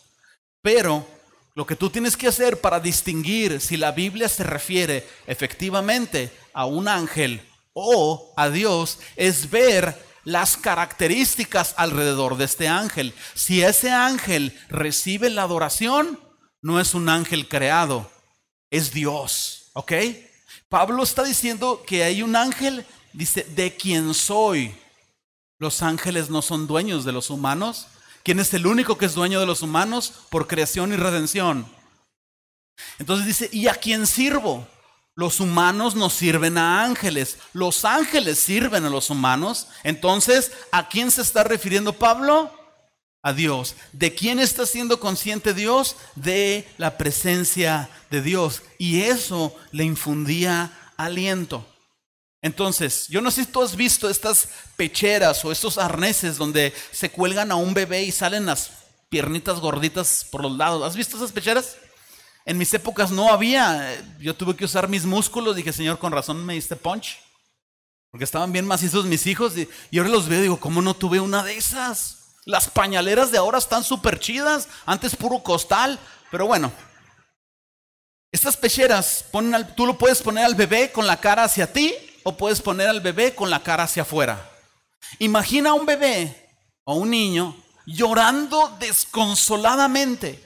Pero 0.62 1.06
lo 1.54 1.66
que 1.66 1.76
tú 1.76 1.90
tienes 1.90 2.16
que 2.16 2.28
hacer 2.28 2.60
para 2.60 2.78
distinguir 2.78 3.60
si 3.60 3.76
la 3.76 3.90
Biblia 3.90 4.28
se 4.28 4.44
refiere 4.44 5.06
efectivamente 5.26 6.30
a 6.52 6.66
un 6.66 6.86
ángel 6.86 7.42
o 7.80 8.32
a 8.36 8.50
Dios 8.50 8.98
es 9.16 9.50
ver 9.50 10.06
las 10.24 10.56
características 10.56 11.74
alrededor 11.76 12.36
de 12.36 12.44
este 12.44 12.68
ángel. 12.68 13.14
Si 13.34 13.62
ese 13.62 13.90
ángel 13.90 14.58
recibe 14.68 15.30
la 15.30 15.42
adoración, 15.42 16.20
no 16.60 16.80
es 16.80 16.94
un 16.94 17.08
ángel 17.08 17.48
creado, 17.48 18.10
es 18.70 18.92
Dios. 18.92 19.70
¿Ok? 19.72 19.92
Pablo 20.68 21.02
está 21.02 21.22
diciendo 21.22 21.82
que 21.86 22.04
hay 22.04 22.22
un 22.22 22.36
ángel, 22.36 22.84
dice, 23.12 23.44
de 23.44 23.74
quien 23.74 24.12
soy. 24.12 24.74
Los 25.58 25.82
ángeles 25.82 26.28
no 26.28 26.42
son 26.42 26.66
dueños 26.66 27.04
de 27.04 27.12
los 27.12 27.30
humanos. 27.30 27.86
¿Quién 28.22 28.38
es 28.40 28.52
el 28.52 28.66
único 28.66 28.98
que 28.98 29.06
es 29.06 29.14
dueño 29.14 29.40
de 29.40 29.46
los 29.46 29.62
humanos? 29.62 30.12
Por 30.30 30.46
creación 30.46 30.92
y 30.92 30.96
redención. 30.96 31.66
Entonces 32.98 33.26
dice, 33.26 33.48
¿y 33.52 33.68
a 33.68 33.74
quién 33.74 34.06
sirvo? 34.06 34.66
Los 35.18 35.40
humanos 35.40 35.96
nos 35.96 36.12
sirven 36.12 36.56
a 36.58 36.84
ángeles, 36.84 37.38
los 37.52 37.84
ángeles 37.84 38.38
sirven 38.38 38.84
a 38.84 38.88
los 38.88 39.10
humanos. 39.10 39.66
Entonces, 39.82 40.52
¿a 40.70 40.88
quién 40.88 41.10
se 41.10 41.22
está 41.22 41.42
refiriendo 41.42 41.92
Pablo? 41.92 42.52
A 43.20 43.32
Dios. 43.32 43.74
¿De 43.90 44.14
quién 44.14 44.38
está 44.38 44.64
siendo 44.64 45.00
consciente 45.00 45.54
Dios? 45.54 45.96
De 46.14 46.68
la 46.78 46.96
presencia 46.96 47.90
de 48.12 48.22
Dios. 48.22 48.62
Y 48.78 49.00
eso 49.00 49.56
le 49.72 49.82
infundía 49.82 50.70
aliento. 50.96 51.66
Entonces, 52.40 53.08
yo 53.08 53.20
no 53.20 53.32
sé 53.32 53.44
si 53.44 53.50
tú 53.50 53.60
has 53.60 53.74
visto 53.74 54.08
estas 54.08 54.50
pecheras 54.76 55.44
o 55.44 55.50
estos 55.50 55.78
arneses 55.78 56.36
donde 56.36 56.72
se 56.92 57.10
cuelgan 57.10 57.50
a 57.50 57.56
un 57.56 57.74
bebé 57.74 58.04
y 58.04 58.12
salen 58.12 58.46
las 58.46 58.70
piernitas 59.08 59.58
gorditas 59.58 60.24
por 60.30 60.42
los 60.42 60.56
lados. 60.56 60.84
¿Has 60.84 60.94
visto 60.94 61.16
esas 61.16 61.32
pecheras? 61.32 61.76
En 62.48 62.56
mis 62.56 62.72
épocas 62.72 63.10
no 63.10 63.30
había. 63.30 64.02
Yo 64.18 64.34
tuve 64.34 64.56
que 64.56 64.64
usar 64.64 64.88
mis 64.88 65.04
músculos. 65.04 65.54
Dije, 65.54 65.70
Señor, 65.70 65.98
con 65.98 66.12
razón 66.12 66.46
me 66.46 66.54
diste 66.54 66.76
punch. 66.76 67.18
Porque 68.10 68.24
estaban 68.24 68.52
bien 68.52 68.66
macizos 68.66 69.04
mis 69.04 69.26
hijos. 69.26 69.52
Y, 69.54 69.98
ahora 69.98 70.08
los 70.08 70.28
veo 70.28 70.38
y 70.38 70.42
digo, 70.44 70.58
¿cómo 70.58 70.80
no 70.80 70.94
tuve 70.94 71.20
una 71.20 71.44
de 71.44 71.58
esas? 71.58 72.38
Las 72.46 72.70
pañaleras 72.70 73.30
de 73.30 73.36
ahora 73.36 73.58
están 73.58 73.84
súper 73.84 74.18
chidas. 74.18 74.66
Antes 74.86 75.14
puro 75.14 75.40
costal. 75.42 75.98
Pero 76.30 76.46
bueno. 76.46 76.72
Estas 78.32 78.56
pecheras, 78.56 79.26
tú 79.76 79.84
lo 79.84 79.98
puedes 79.98 80.22
poner 80.22 80.46
al 80.46 80.54
bebé 80.54 80.90
con 80.90 81.06
la 81.06 81.20
cara 81.20 81.44
hacia 81.44 81.70
ti 81.70 81.94
o 82.22 82.34
puedes 82.34 82.62
poner 82.62 82.88
al 82.88 83.02
bebé 83.02 83.34
con 83.34 83.50
la 83.50 83.62
cara 83.62 83.82
hacia 83.82 84.04
afuera. 84.04 84.50
Imagina 85.18 85.70
a 85.70 85.74
un 85.74 85.84
bebé 85.84 86.48
o 86.84 86.94
un 86.94 87.10
niño 87.10 87.54
llorando 87.84 88.74
desconsoladamente 88.80 90.42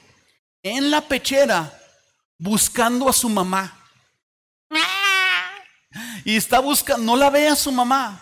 en 0.64 0.90
la 0.90 1.02
pechera 1.02 1.78
buscando 2.42 3.08
a 3.08 3.12
su 3.12 3.28
mamá. 3.28 3.78
Y 6.24 6.36
está 6.36 6.58
buscando, 6.58 7.04
no 7.04 7.16
la 7.16 7.30
ve 7.30 7.46
a 7.46 7.54
su 7.54 7.70
mamá, 7.70 8.20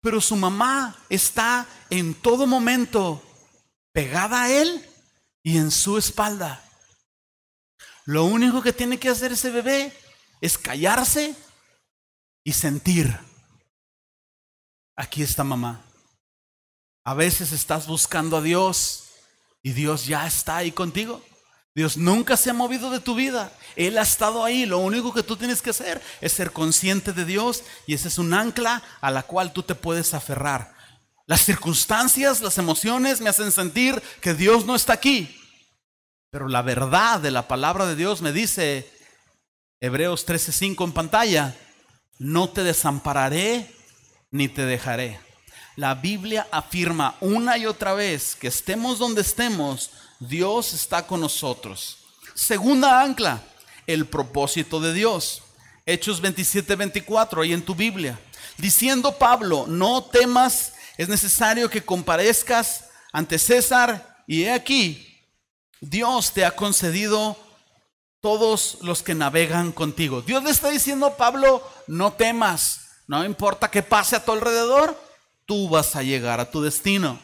pero 0.00 0.20
su 0.20 0.36
mamá 0.36 0.96
está 1.10 1.66
en 1.90 2.14
todo 2.14 2.46
momento 2.46 3.22
pegada 3.92 4.44
a 4.44 4.50
Él 4.50 4.88
y 5.42 5.58
en 5.58 5.70
su 5.70 5.98
espalda. 5.98 6.64
Lo 8.04 8.24
único 8.24 8.62
que 8.62 8.72
tiene 8.72 8.98
que 8.98 9.10
hacer 9.10 9.32
ese 9.32 9.50
bebé 9.50 9.92
es 10.40 10.56
callarse 10.56 11.34
y 12.44 12.54
sentir. 12.54 13.18
Aquí 14.96 15.22
está 15.22 15.44
mamá. 15.44 15.84
A 17.04 17.14
veces 17.14 17.52
estás 17.52 17.86
buscando 17.86 18.38
a 18.38 18.42
Dios 18.42 19.10
y 19.62 19.72
Dios 19.72 20.06
ya 20.06 20.26
está 20.26 20.56
ahí 20.56 20.72
contigo. 20.72 21.22
Dios 21.74 21.96
nunca 21.96 22.36
se 22.36 22.50
ha 22.50 22.54
movido 22.54 22.90
de 22.90 23.00
tu 23.00 23.14
vida. 23.14 23.50
Él 23.76 23.96
ha 23.96 24.02
estado 24.02 24.44
ahí. 24.44 24.66
Lo 24.66 24.78
único 24.78 25.14
que 25.14 25.22
tú 25.22 25.36
tienes 25.36 25.62
que 25.62 25.70
hacer 25.70 26.02
es 26.20 26.32
ser 26.32 26.52
consciente 26.52 27.12
de 27.12 27.24
Dios 27.24 27.62
y 27.86 27.94
ese 27.94 28.08
es 28.08 28.18
un 28.18 28.34
ancla 28.34 28.82
a 29.00 29.10
la 29.10 29.22
cual 29.22 29.52
tú 29.52 29.62
te 29.62 29.74
puedes 29.74 30.12
aferrar. 30.12 30.74
Las 31.26 31.40
circunstancias, 31.42 32.40
las 32.42 32.58
emociones 32.58 33.20
me 33.20 33.30
hacen 33.30 33.52
sentir 33.52 34.02
que 34.20 34.34
Dios 34.34 34.66
no 34.66 34.74
está 34.74 34.92
aquí. 34.92 35.38
Pero 36.30 36.48
la 36.48 36.62
verdad 36.62 37.20
de 37.20 37.30
la 37.30 37.48
palabra 37.48 37.86
de 37.86 37.96
Dios 37.96 38.20
me 38.20 38.32
dice, 38.32 38.90
Hebreos 39.80 40.26
13:5 40.26 40.84
en 40.84 40.92
pantalla, 40.92 41.56
no 42.18 42.50
te 42.50 42.62
desampararé 42.62 43.70
ni 44.30 44.48
te 44.48 44.64
dejaré. 44.66 45.20
La 45.76 45.94
Biblia 45.94 46.46
afirma 46.50 47.16
una 47.20 47.56
y 47.56 47.66
otra 47.66 47.94
vez 47.94 48.36
que 48.36 48.48
estemos 48.48 48.98
donde 48.98 49.22
estemos, 49.22 49.90
Dios 50.28 50.72
está 50.72 51.06
con 51.06 51.20
nosotros. 51.20 51.98
Segunda 52.34 53.02
ancla, 53.02 53.42
el 53.86 54.06
propósito 54.06 54.80
de 54.80 54.92
Dios. 54.92 55.42
Hechos 55.84 56.20
27, 56.20 56.76
24, 56.76 57.42
ahí 57.42 57.52
en 57.52 57.64
tu 57.64 57.74
Biblia. 57.74 58.20
Diciendo 58.56 59.18
Pablo, 59.18 59.66
no 59.66 60.04
temas, 60.04 60.74
es 60.96 61.08
necesario 61.08 61.68
que 61.68 61.84
comparezcas 61.84 62.84
ante 63.12 63.38
César 63.38 64.22
y 64.28 64.44
he 64.44 64.52
aquí, 64.52 65.18
Dios 65.80 66.32
te 66.32 66.44
ha 66.44 66.54
concedido 66.54 67.36
todos 68.20 68.78
los 68.82 69.02
que 69.02 69.16
navegan 69.16 69.72
contigo. 69.72 70.22
Dios 70.22 70.44
le 70.44 70.50
está 70.50 70.70
diciendo 70.70 71.06
a 71.06 71.16
Pablo, 71.16 71.68
no 71.88 72.12
temas, 72.12 72.82
no 73.08 73.24
importa 73.24 73.72
qué 73.72 73.82
pase 73.82 74.14
a 74.14 74.24
tu 74.24 74.30
alrededor, 74.30 74.96
tú 75.46 75.68
vas 75.68 75.96
a 75.96 76.04
llegar 76.04 76.38
a 76.38 76.48
tu 76.48 76.62
destino. 76.62 77.18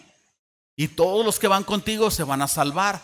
Y 0.79 0.87
todos 0.87 1.27
los 1.27 1.41
que 1.41 1.49
van 1.49 1.65
contigo 1.65 2.09
se 2.09 2.23
van 2.23 2.41
a 2.41 2.47
salvar. 2.47 3.03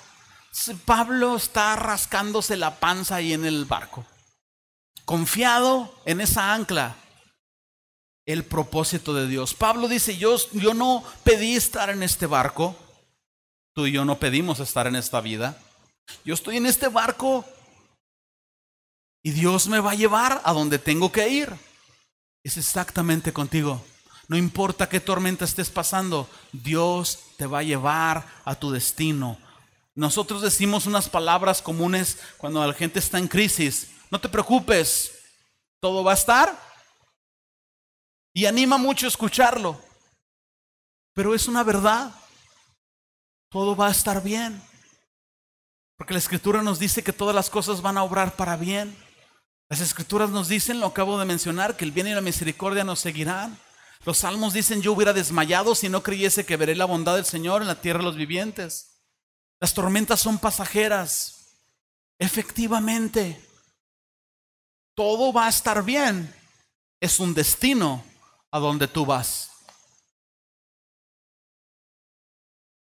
Pablo 0.85 1.35
está 1.35 1.75
rascándose 1.75 2.57
la 2.57 2.79
panza 2.79 3.17
ahí 3.17 3.33
en 3.33 3.45
el 3.45 3.65
barco, 3.65 4.07
confiado 5.05 5.93
en 6.05 6.21
esa 6.21 6.55
ancla, 6.55 6.95
el 8.27 8.45
propósito 8.45 9.13
de 9.13 9.27
Dios. 9.27 9.55
Pablo 9.55 9.89
dice, 9.89 10.17
yo, 10.17 10.37
yo 10.53 10.73
no 10.73 11.03
pedí 11.25 11.57
estar 11.57 11.91
en 11.91 12.05
este 12.05 12.27
barco, 12.27 12.77
tú 13.75 13.89
y 13.89 13.93
yo 13.93 14.05
no 14.05 14.21
pedimos 14.21 14.61
estar 14.61 14.87
en 14.87 14.95
esta 14.95 15.21
vida. 15.21 15.59
Yo 16.25 16.35
estoy 16.35 16.59
en 16.59 16.67
este 16.67 16.87
barco 16.87 17.45
y 19.21 19.33
Dios 19.33 19.67
me 19.67 19.81
va 19.81 19.91
a 19.91 19.97
llevar 19.97 20.41
a 20.45 20.53
donde 20.53 20.79
tengo 20.79 21.11
que 21.11 21.29
ir. 21.29 21.53
Es 22.45 22.57
exactamente 22.57 23.33
contigo. 23.33 23.85
No 24.29 24.37
importa 24.37 24.89
qué 24.89 25.01
tormenta 25.01 25.45
estés 25.45 25.71
pasando, 25.71 26.29
Dios 26.53 27.19
te 27.37 27.47
va 27.47 27.59
a 27.59 27.65
llevar 27.65 28.27
a 28.45 28.55
tu 28.55 28.71
destino. 28.71 29.39
Nosotros 29.95 30.43
decimos 30.43 30.87
unas 30.87 31.09
palabras 31.09 31.63
comunes 31.63 32.19
cuando 32.37 32.67
la 32.67 32.73
gente 32.73 32.99
está 32.99 33.19
en 33.19 33.29
crisis. 33.29 33.89
No 34.11 34.21
te 34.21 34.29
preocupes, 34.29 35.13
todo 35.81 36.03
va 36.03 36.13
a 36.13 36.15
estar. 36.15 36.59
Y 38.33 38.47
anima 38.47 38.79
mucho 38.79 39.07
escucharlo. 39.07 39.81
Pero 41.13 41.35
es 41.35 41.47
una 41.47 41.63
verdad. 41.63 42.11
Todo 43.49 43.77
va 43.77 43.89
a 43.89 43.93
estar 43.93 44.23
bien. 44.23 44.61
Porque 45.97 46.15
la 46.15 46.19
escritura 46.19 46.63
nos 46.63 46.81
dice 46.81 47.05
que 47.05 47.13
todas 47.13 47.35
las 47.35 47.51
cosas 47.51 47.81
van 47.81 47.97
a 47.97 48.03
obrar 48.03 48.35
para 48.35 48.57
bien. 48.57 48.97
Las 49.69 49.81
escrituras 49.81 50.31
nos 50.31 50.49
dicen, 50.49 50.81
lo 50.81 50.87
acabo 50.87 51.19
de 51.19 51.25
mencionar, 51.25 51.77
que 51.77 51.85
el 51.85 51.93
bien 51.93 52.09
y 52.09 52.15
la 52.15 52.21
misericordia 52.21 52.83
nos 52.83 52.99
seguirán. 52.99 53.57
Los 54.05 54.19
salmos 54.19 54.53
dicen, 54.53 54.83
yo 54.83 54.93
hubiera 54.93 55.13
desmayado 55.13 55.75
si 55.75 55.89
no 55.89 56.03
creyese 56.03 56.45
que 56.45 56.57
veré 56.57 56.75
la 56.75 56.85
bondad 56.85 57.17
del 57.17 57.25
Señor 57.25 57.63
en 57.63 57.69
la 57.69 57.81
tierra 57.81 58.01
de 58.01 58.05
los 58.05 58.17
vivientes. 58.17 59.01
Las 59.61 59.73
tormentas 59.73 60.21
son 60.21 60.39
pasajeras. 60.39 61.57
Efectivamente, 62.19 63.43
todo 64.95 65.33
va 65.33 65.47
a 65.47 65.49
estar 65.49 65.83
bien. 65.83 66.35
Es 67.01 67.19
un 67.19 67.33
destino 67.33 68.05
a 68.51 68.59
donde 68.59 68.89
tú 68.89 69.07
vas. 69.07 69.51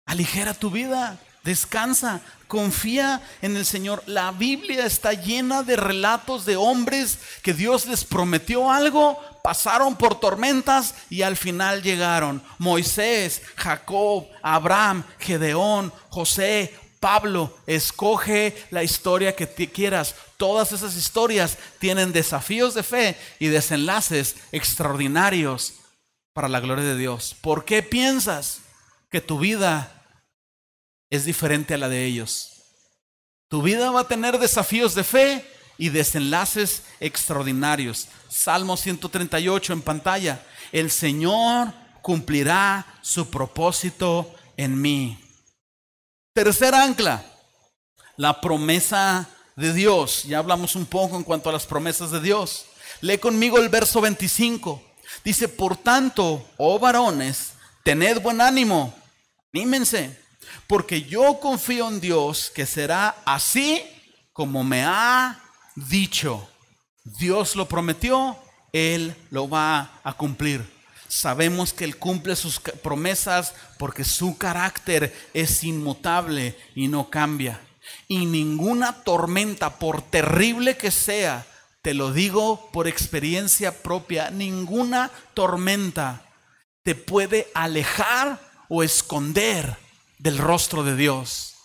Aligera 0.05 0.53
tu 0.53 0.71
vida, 0.71 1.19
descansa, 1.43 2.21
confía 2.47 3.21
en 3.41 3.55
el 3.55 3.65
Señor. 3.65 4.03
La 4.05 4.31
Biblia 4.31 4.85
está 4.85 5.13
llena 5.13 5.63
de 5.63 5.75
relatos 5.75 6.45
de 6.45 6.57
hombres 6.57 7.19
que 7.41 7.53
Dios 7.53 7.85
les 7.85 8.03
prometió 8.03 8.71
algo, 8.71 9.19
pasaron 9.43 9.95
por 9.95 10.19
tormentas 10.19 10.95
y 11.09 11.21
al 11.21 11.37
final 11.37 11.81
llegaron. 11.81 12.43
Moisés, 12.57 13.41
Jacob, 13.55 14.27
Abraham, 14.41 15.03
Gedeón, 15.19 15.93
José, 16.09 16.73
Pablo, 16.99 17.57
escoge 17.65 18.55
la 18.71 18.83
historia 18.83 19.35
que 19.35 19.47
quieras. 19.47 20.15
Todas 20.37 20.71
esas 20.71 20.95
historias 20.95 21.57
tienen 21.79 22.11
desafíos 22.11 22.73
de 22.73 22.83
fe 22.83 23.17
y 23.39 23.47
desenlaces 23.47 24.35
extraordinarios 24.51 25.75
para 26.33 26.49
la 26.49 26.59
gloria 26.59 26.83
de 26.83 26.97
Dios. 26.97 27.35
¿Por 27.41 27.63
qué 27.63 27.83
piensas 27.83 28.59
que 29.09 29.21
tu 29.21 29.39
vida 29.39 29.98
es 31.09 31.25
diferente 31.25 31.73
a 31.73 31.77
la 31.77 31.89
de 31.89 32.05
ellos? 32.05 32.63
Tu 33.47 33.61
vida 33.61 33.89
va 33.91 34.01
a 34.01 34.07
tener 34.07 34.37
desafíos 34.37 34.93
de 34.95 35.03
fe 35.03 35.45
y 35.77 35.89
desenlaces 35.89 36.83
extraordinarios. 36.99 38.07
Salmo 38.29 38.77
138 38.77 39.73
en 39.73 39.81
pantalla. 39.81 40.45
El 40.71 40.91
Señor 40.91 41.73
cumplirá 42.01 42.85
su 43.01 43.29
propósito 43.29 44.33
en 44.55 44.79
mí. 44.79 45.17
Tercer 46.33 46.75
ancla, 46.75 47.25
la 48.17 48.39
promesa 48.39 49.27
de 49.55 49.73
Dios. 49.73 50.23
Ya 50.25 50.37
hablamos 50.37 50.75
un 50.75 50.85
poco 50.85 51.17
en 51.17 51.23
cuanto 51.23 51.49
a 51.49 51.53
las 51.53 51.65
promesas 51.65 52.11
de 52.11 52.21
Dios. 52.21 52.65
Lee 53.01 53.17
conmigo 53.17 53.57
el 53.57 53.69
verso 53.69 54.01
25. 54.01 54.83
Dice, 55.23 55.47
por 55.47 55.75
tanto, 55.75 56.45
oh 56.57 56.77
varones, 56.77 57.53
tened 57.83 58.21
buen 58.21 58.41
ánimo, 58.41 58.93
anímense, 59.53 60.17
porque 60.67 61.03
yo 61.03 61.39
confío 61.39 61.87
en 61.87 61.99
Dios 61.99 62.51
que 62.53 62.65
será 62.65 63.15
así 63.25 63.83
como 64.33 64.63
me 64.63 64.83
ha 64.83 65.39
dicho. 65.75 66.49
Dios 67.03 67.55
lo 67.55 67.67
prometió, 67.67 68.37
Él 68.71 69.15
lo 69.31 69.49
va 69.49 69.99
a 70.03 70.13
cumplir. 70.13 70.65
Sabemos 71.07 71.73
que 71.73 71.83
Él 71.83 71.97
cumple 71.97 72.35
sus 72.35 72.59
promesas 72.59 73.53
porque 73.77 74.03
su 74.03 74.37
carácter 74.37 75.13
es 75.33 75.63
inmutable 75.63 76.57
y 76.75 76.87
no 76.87 77.09
cambia. 77.09 77.59
Y 78.07 78.25
ninguna 78.25 79.03
tormenta, 79.03 79.79
por 79.79 80.01
terrible 80.03 80.77
que 80.77 80.91
sea, 80.91 81.45
te 81.81 81.93
lo 81.93 82.13
digo 82.13 82.69
por 82.71 82.87
experiencia 82.87 83.81
propia, 83.81 84.29
ninguna 84.29 85.09
tormenta 85.33 86.23
te 86.83 86.95
puede 86.95 87.47
alejar 87.53 88.39
o 88.69 88.83
esconder 88.83 89.77
del 90.19 90.37
rostro 90.37 90.83
de 90.83 90.95
Dios. 90.95 91.55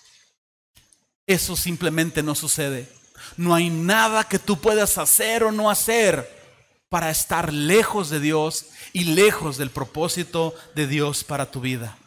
Eso 1.26 1.56
simplemente 1.56 2.22
no 2.22 2.34
sucede. 2.34 2.90
No 3.36 3.54
hay 3.54 3.68
nada 3.68 4.24
que 4.24 4.38
tú 4.38 4.58
puedas 4.58 4.96
hacer 4.98 5.44
o 5.44 5.52
no 5.52 5.70
hacer 5.70 6.42
para 6.88 7.10
estar 7.10 7.52
lejos 7.52 8.08
de 8.08 8.20
Dios 8.20 8.66
y 8.92 9.04
lejos 9.04 9.56
del 9.56 9.70
propósito 9.70 10.54
de 10.74 10.86
Dios 10.86 11.24
para 11.24 11.50
tu 11.50 11.60
vida. 11.60 11.98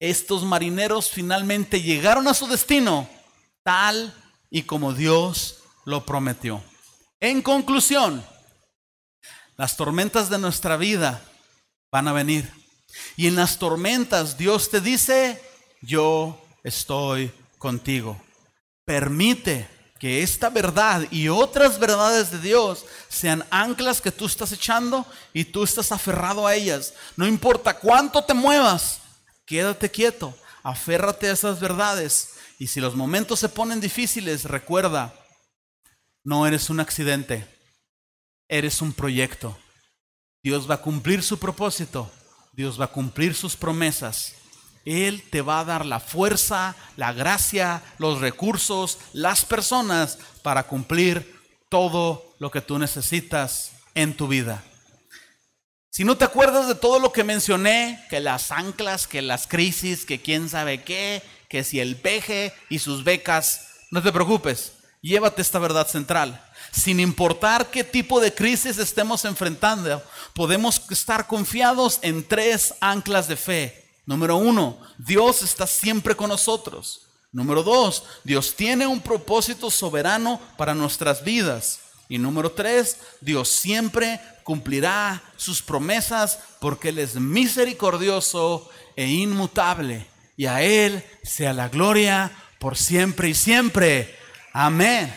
Estos 0.00 0.44
marineros 0.44 1.10
finalmente 1.10 1.82
llegaron 1.82 2.28
a 2.28 2.34
su 2.34 2.46
destino 2.46 3.08
tal 3.62 4.14
y 4.50 4.62
como 4.62 4.92
Dios 4.92 5.58
lo 5.84 6.04
prometió. 6.04 6.62
En 7.20 7.42
conclusión, 7.42 8.24
las 9.56 9.76
tormentas 9.76 10.30
de 10.30 10.38
nuestra 10.38 10.76
vida 10.76 11.22
van 11.90 12.08
a 12.08 12.12
venir. 12.12 12.50
Y 13.16 13.26
en 13.26 13.36
las 13.36 13.58
tormentas 13.58 14.38
Dios 14.38 14.70
te 14.70 14.80
dice, 14.80 15.42
yo 15.80 16.40
estoy 16.62 17.32
contigo. 17.58 18.20
Permite 18.84 19.68
que 19.98 20.22
esta 20.22 20.48
verdad 20.48 21.06
y 21.10 21.28
otras 21.28 21.78
verdades 21.78 22.30
de 22.30 22.38
Dios 22.38 22.86
sean 23.08 23.44
anclas 23.50 24.00
que 24.00 24.12
tú 24.12 24.26
estás 24.26 24.52
echando 24.52 25.04
y 25.32 25.44
tú 25.44 25.64
estás 25.64 25.90
aferrado 25.92 26.46
a 26.46 26.54
ellas. 26.54 26.94
No 27.16 27.26
importa 27.26 27.78
cuánto 27.78 28.22
te 28.22 28.34
muevas, 28.34 29.00
quédate 29.44 29.90
quieto, 29.90 30.36
aférrate 30.62 31.28
a 31.28 31.32
esas 31.32 31.58
verdades. 31.58 32.34
Y 32.58 32.68
si 32.68 32.80
los 32.80 32.94
momentos 32.94 33.40
se 33.40 33.48
ponen 33.48 33.80
difíciles, 33.80 34.44
recuerda, 34.44 35.14
no 36.24 36.46
eres 36.46 36.70
un 36.70 36.80
accidente, 36.80 37.46
eres 38.48 38.80
un 38.80 38.92
proyecto. 38.92 39.58
Dios 40.42 40.70
va 40.70 40.76
a 40.76 40.82
cumplir 40.82 41.22
su 41.22 41.38
propósito, 41.38 42.10
Dios 42.52 42.80
va 42.80 42.86
a 42.86 42.92
cumplir 42.92 43.34
sus 43.34 43.56
promesas 43.56 44.34
Él 44.88 45.22
te 45.30 45.42
va 45.42 45.60
a 45.60 45.64
dar 45.66 45.84
la 45.84 46.00
fuerza, 46.00 46.74
la 46.96 47.12
gracia, 47.12 47.82
los 47.98 48.20
recursos, 48.20 48.98
las 49.12 49.44
personas 49.44 50.18
para 50.42 50.62
cumplir 50.62 51.38
todo 51.68 52.34
lo 52.38 52.50
que 52.50 52.62
tú 52.62 52.78
necesitas 52.78 53.72
en 53.94 54.16
tu 54.16 54.28
vida. 54.28 54.64
Si 55.90 56.04
no 56.04 56.16
te 56.16 56.24
acuerdas 56.24 56.68
de 56.68 56.74
todo 56.74 57.00
lo 57.00 57.12
que 57.12 57.22
mencioné, 57.22 58.02
que 58.08 58.20
las 58.20 58.50
anclas, 58.50 59.06
que 59.06 59.20
las 59.20 59.46
crisis, 59.46 60.06
que 60.06 60.22
quién 60.22 60.48
sabe 60.48 60.82
qué, 60.84 61.22
que 61.50 61.64
si 61.64 61.80
el 61.80 61.96
peje 61.96 62.54
y 62.70 62.78
sus 62.78 63.04
becas, 63.04 63.66
no 63.90 64.02
te 64.02 64.10
preocupes, 64.10 64.72
llévate 65.02 65.42
esta 65.42 65.58
verdad 65.58 65.86
central. 65.86 66.42
Sin 66.72 66.98
importar 66.98 67.66
qué 67.66 67.84
tipo 67.84 68.20
de 68.20 68.32
crisis 68.32 68.78
estemos 68.78 69.26
enfrentando, 69.26 70.02
podemos 70.32 70.80
estar 70.90 71.26
confiados 71.26 71.98
en 72.00 72.26
tres 72.26 72.74
anclas 72.80 73.28
de 73.28 73.36
fe. 73.36 73.87
Número 74.08 74.36
uno, 74.36 74.78
Dios 74.96 75.42
está 75.42 75.66
siempre 75.66 76.16
con 76.16 76.30
nosotros. 76.30 77.02
Número 77.30 77.62
dos, 77.62 78.04
Dios 78.24 78.54
tiene 78.56 78.86
un 78.86 79.02
propósito 79.02 79.70
soberano 79.70 80.40
para 80.56 80.74
nuestras 80.74 81.22
vidas. 81.22 81.80
Y 82.08 82.16
número 82.16 82.50
tres, 82.50 82.96
Dios 83.20 83.50
siempre 83.50 84.18
cumplirá 84.44 85.22
sus 85.36 85.60
promesas 85.60 86.38
porque 86.58 86.88
Él 86.88 87.00
es 87.00 87.16
misericordioso 87.16 88.70
e 88.96 89.06
inmutable. 89.08 90.06
Y 90.38 90.46
a 90.46 90.62
Él 90.62 91.04
sea 91.22 91.52
la 91.52 91.68
gloria 91.68 92.32
por 92.58 92.78
siempre 92.78 93.28
y 93.28 93.34
siempre. 93.34 94.18
Amén. 94.54 95.14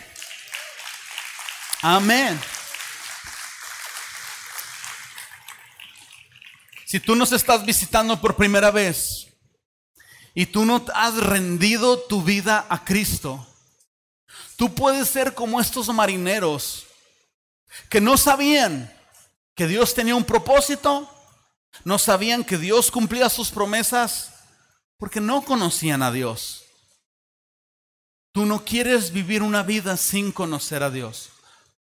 Amén. 1.80 2.38
Si 6.92 7.00
tú 7.00 7.16
nos 7.16 7.32
estás 7.32 7.64
visitando 7.64 8.20
por 8.20 8.36
primera 8.36 8.70
vez 8.70 9.28
y 10.34 10.44
tú 10.44 10.66
no 10.66 10.84
has 10.92 11.16
rendido 11.16 11.98
tu 11.98 12.22
vida 12.22 12.66
a 12.68 12.84
Cristo, 12.84 13.46
tú 14.56 14.74
puedes 14.74 15.08
ser 15.08 15.32
como 15.32 15.58
estos 15.58 15.88
marineros 15.88 16.84
que 17.88 17.98
no 17.98 18.18
sabían 18.18 18.92
que 19.54 19.66
Dios 19.66 19.94
tenía 19.94 20.14
un 20.14 20.24
propósito, 20.24 21.10
no 21.82 21.98
sabían 21.98 22.44
que 22.44 22.58
Dios 22.58 22.90
cumplía 22.90 23.30
sus 23.30 23.50
promesas, 23.50 24.30
porque 24.98 25.18
no 25.18 25.46
conocían 25.46 26.02
a 26.02 26.12
Dios. 26.12 26.64
Tú 28.32 28.44
no 28.44 28.66
quieres 28.66 29.14
vivir 29.14 29.42
una 29.42 29.62
vida 29.62 29.96
sin 29.96 30.30
conocer 30.30 30.82
a 30.82 30.90
Dios. 30.90 31.30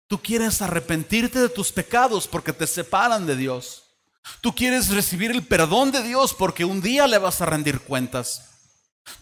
Tú 0.09 0.21
quieres 0.21 0.61
arrepentirte 0.61 1.39
de 1.39 1.49
tus 1.49 1.73
pecados 1.73 2.29
porque 2.29 2.53
te 2.53 2.67
separan 2.67 3.25
de 3.25 3.37
Dios. 3.37 3.85
Tú 4.41 4.55
quieres 4.55 4.89
recibir 4.89 5.31
el 5.31 5.43
perdón 5.43 5.93
de 5.93 6.03
Dios 6.03 6.35
porque 6.35 6.65
un 6.65 6.81
día 6.81 7.07
le 7.07 7.19
vas 7.19 7.41
a 7.41 7.47
rendir 7.47 7.81
cuentas. 7.81 8.47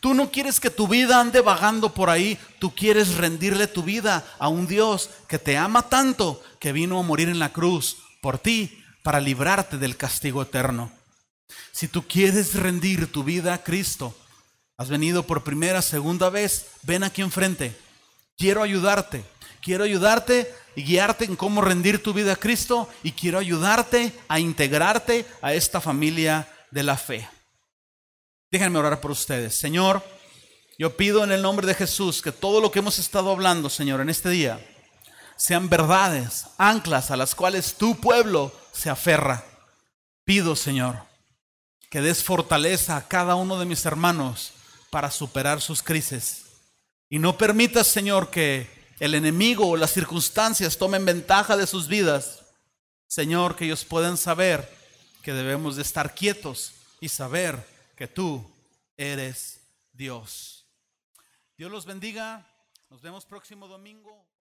Tú 0.00 0.14
no 0.14 0.30
quieres 0.30 0.60
que 0.60 0.70
tu 0.70 0.86
vida 0.86 1.20
ande 1.20 1.40
vagando 1.40 1.94
por 1.94 2.10
ahí, 2.10 2.38
tú 2.58 2.74
quieres 2.74 3.16
rendirle 3.16 3.66
tu 3.66 3.82
vida 3.82 4.24
a 4.38 4.48
un 4.48 4.66
Dios 4.66 5.10
que 5.28 5.38
te 5.38 5.56
ama 5.56 5.88
tanto 5.88 6.42
que 6.60 6.72
vino 6.72 6.98
a 6.98 7.02
morir 7.02 7.28
en 7.28 7.38
la 7.38 7.52
cruz 7.52 7.96
por 8.20 8.38
ti 8.38 8.84
para 9.02 9.20
librarte 9.20 9.78
del 9.78 9.96
castigo 9.96 10.42
eterno. 10.42 10.92
Si 11.72 11.88
tú 11.88 12.06
quieres 12.06 12.54
rendir 12.54 13.10
tu 13.10 13.24
vida 13.24 13.54
a 13.54 13.62
Cristo, 13.62 14.16
has 14.76 14.88
venido 14.88 15.22
por 15.22 15.44
primera, 15.44 15.80
segunda 15.80 16.28
vez, 16.28 16.66
ven 16.82 17.02
aquí 17.02 17.22
enfrente. 17.22 17.76
Quiero 18.36 18.62
ayudarte. 18.62 19.24
Quiero 19.60 19.84
ayudarte 19.84 20.54
y 20.78 20.84
guiarte 20.84 21.24
en 21.24 21.34
cómo 21.34 21.60
rendir 21.60 22.00
tu 22.00 22.14
vida 22.14 22.34
a 22.34 22.36
Cristo 22.36 22.88
y 23.02 23.10
quiero 23.10 23.40
ayudarte 23.40 24.12
a 24.28 24.38
integrarte 24.38 25.26
a 25.42 25.52
esta 25.52 25.80
familia 25.80 26.48
de 26.70 26.84
la 26.84 26.96
fe. 26.96 27.28
Déjenme 28.48 28.78
orar 28.78 29.00
por 29.00 29.10
ustedes. 29.10 29.56
Señor, 29.56 30.04
yo 30.78 30.96
pido 30.96 31.24
en 31.24 31.32
el 31.32 31.42
nombre 31.42 31.66
de 31.66 31.74
Jesús 31.74 32.22
que 32.22 32.30
todo 32.30 32.60
lo 32.60 32.70
que 32.70 32.78
hemos 32.78 33.00
estado 33.00 33.32
hablando, 33.32 33.68
Señor, 33.68 34.00
en 34.00 34.08
este 34.08 34.28
día, 34.28 34.64
sean 35.36 35.68
verdades, 35.68 36.46
anclas 36.58 37.10
a 37.10 37.16
las 37.16 37.34
cuales 37.34 37.74
tu 37.74 37.96
pueblo 37.96 38.52
se 38.70 38.88
aferra. 38.88 39.44
Pido, 40.22 40.54
Señor, 40.54 41.02
que 41.90 42.00
des 42.00 42.22
fortaleza 42.22 42.96
a 42.96 43.08
cada 43.08 43.34
uno 43.34 43.58
de 43.58 43.66
mis 43.66 43.84
hermanos 43.84 44.52
para 44.90 45.10
superar 45.10 45.60
sus 45.60 45.82
crisis. 45.82 46.44
Y 47.10 47.18
no 47.18 47.36
permitas, 47.36 47.88
Señor, 47.88 48.30
que 48.30 48.77
el 49.00 49.14
enemigo 49.14 49.68
o 49.68 49.76
las 49.76 49.92
circunstancias 49.92 50.76
tomen 50.76 51.04
ventaja 51.04 51.56
de 51.56 51.66
sus 51.66 51.88
vidas. 51.88 52.44
Señor, 53.06 53.56
que 53.56 53.64
ellos 53.64 53.84
puedan 53.84 54.16
saber 54.16 54.68
que 55.22 55.32
debemos 55.32 55.76
de 55.76 55.82
estar 55.82 56.14
quietos 56.14 56.72
y 57.00 57.08
saber 57.08 57.64
que 57.96 58.06
tú 58.06 58.44
eres 58.96 59.60
Dios. 59.92 60.66
Dios 61.56 61.70
los 61.70 61.86
bendiga. 61.86 62.46
Nos 62.90 63.02
vemos 63.02 63.24
próximo 63.24 63.68
domingo. 63.68 64.28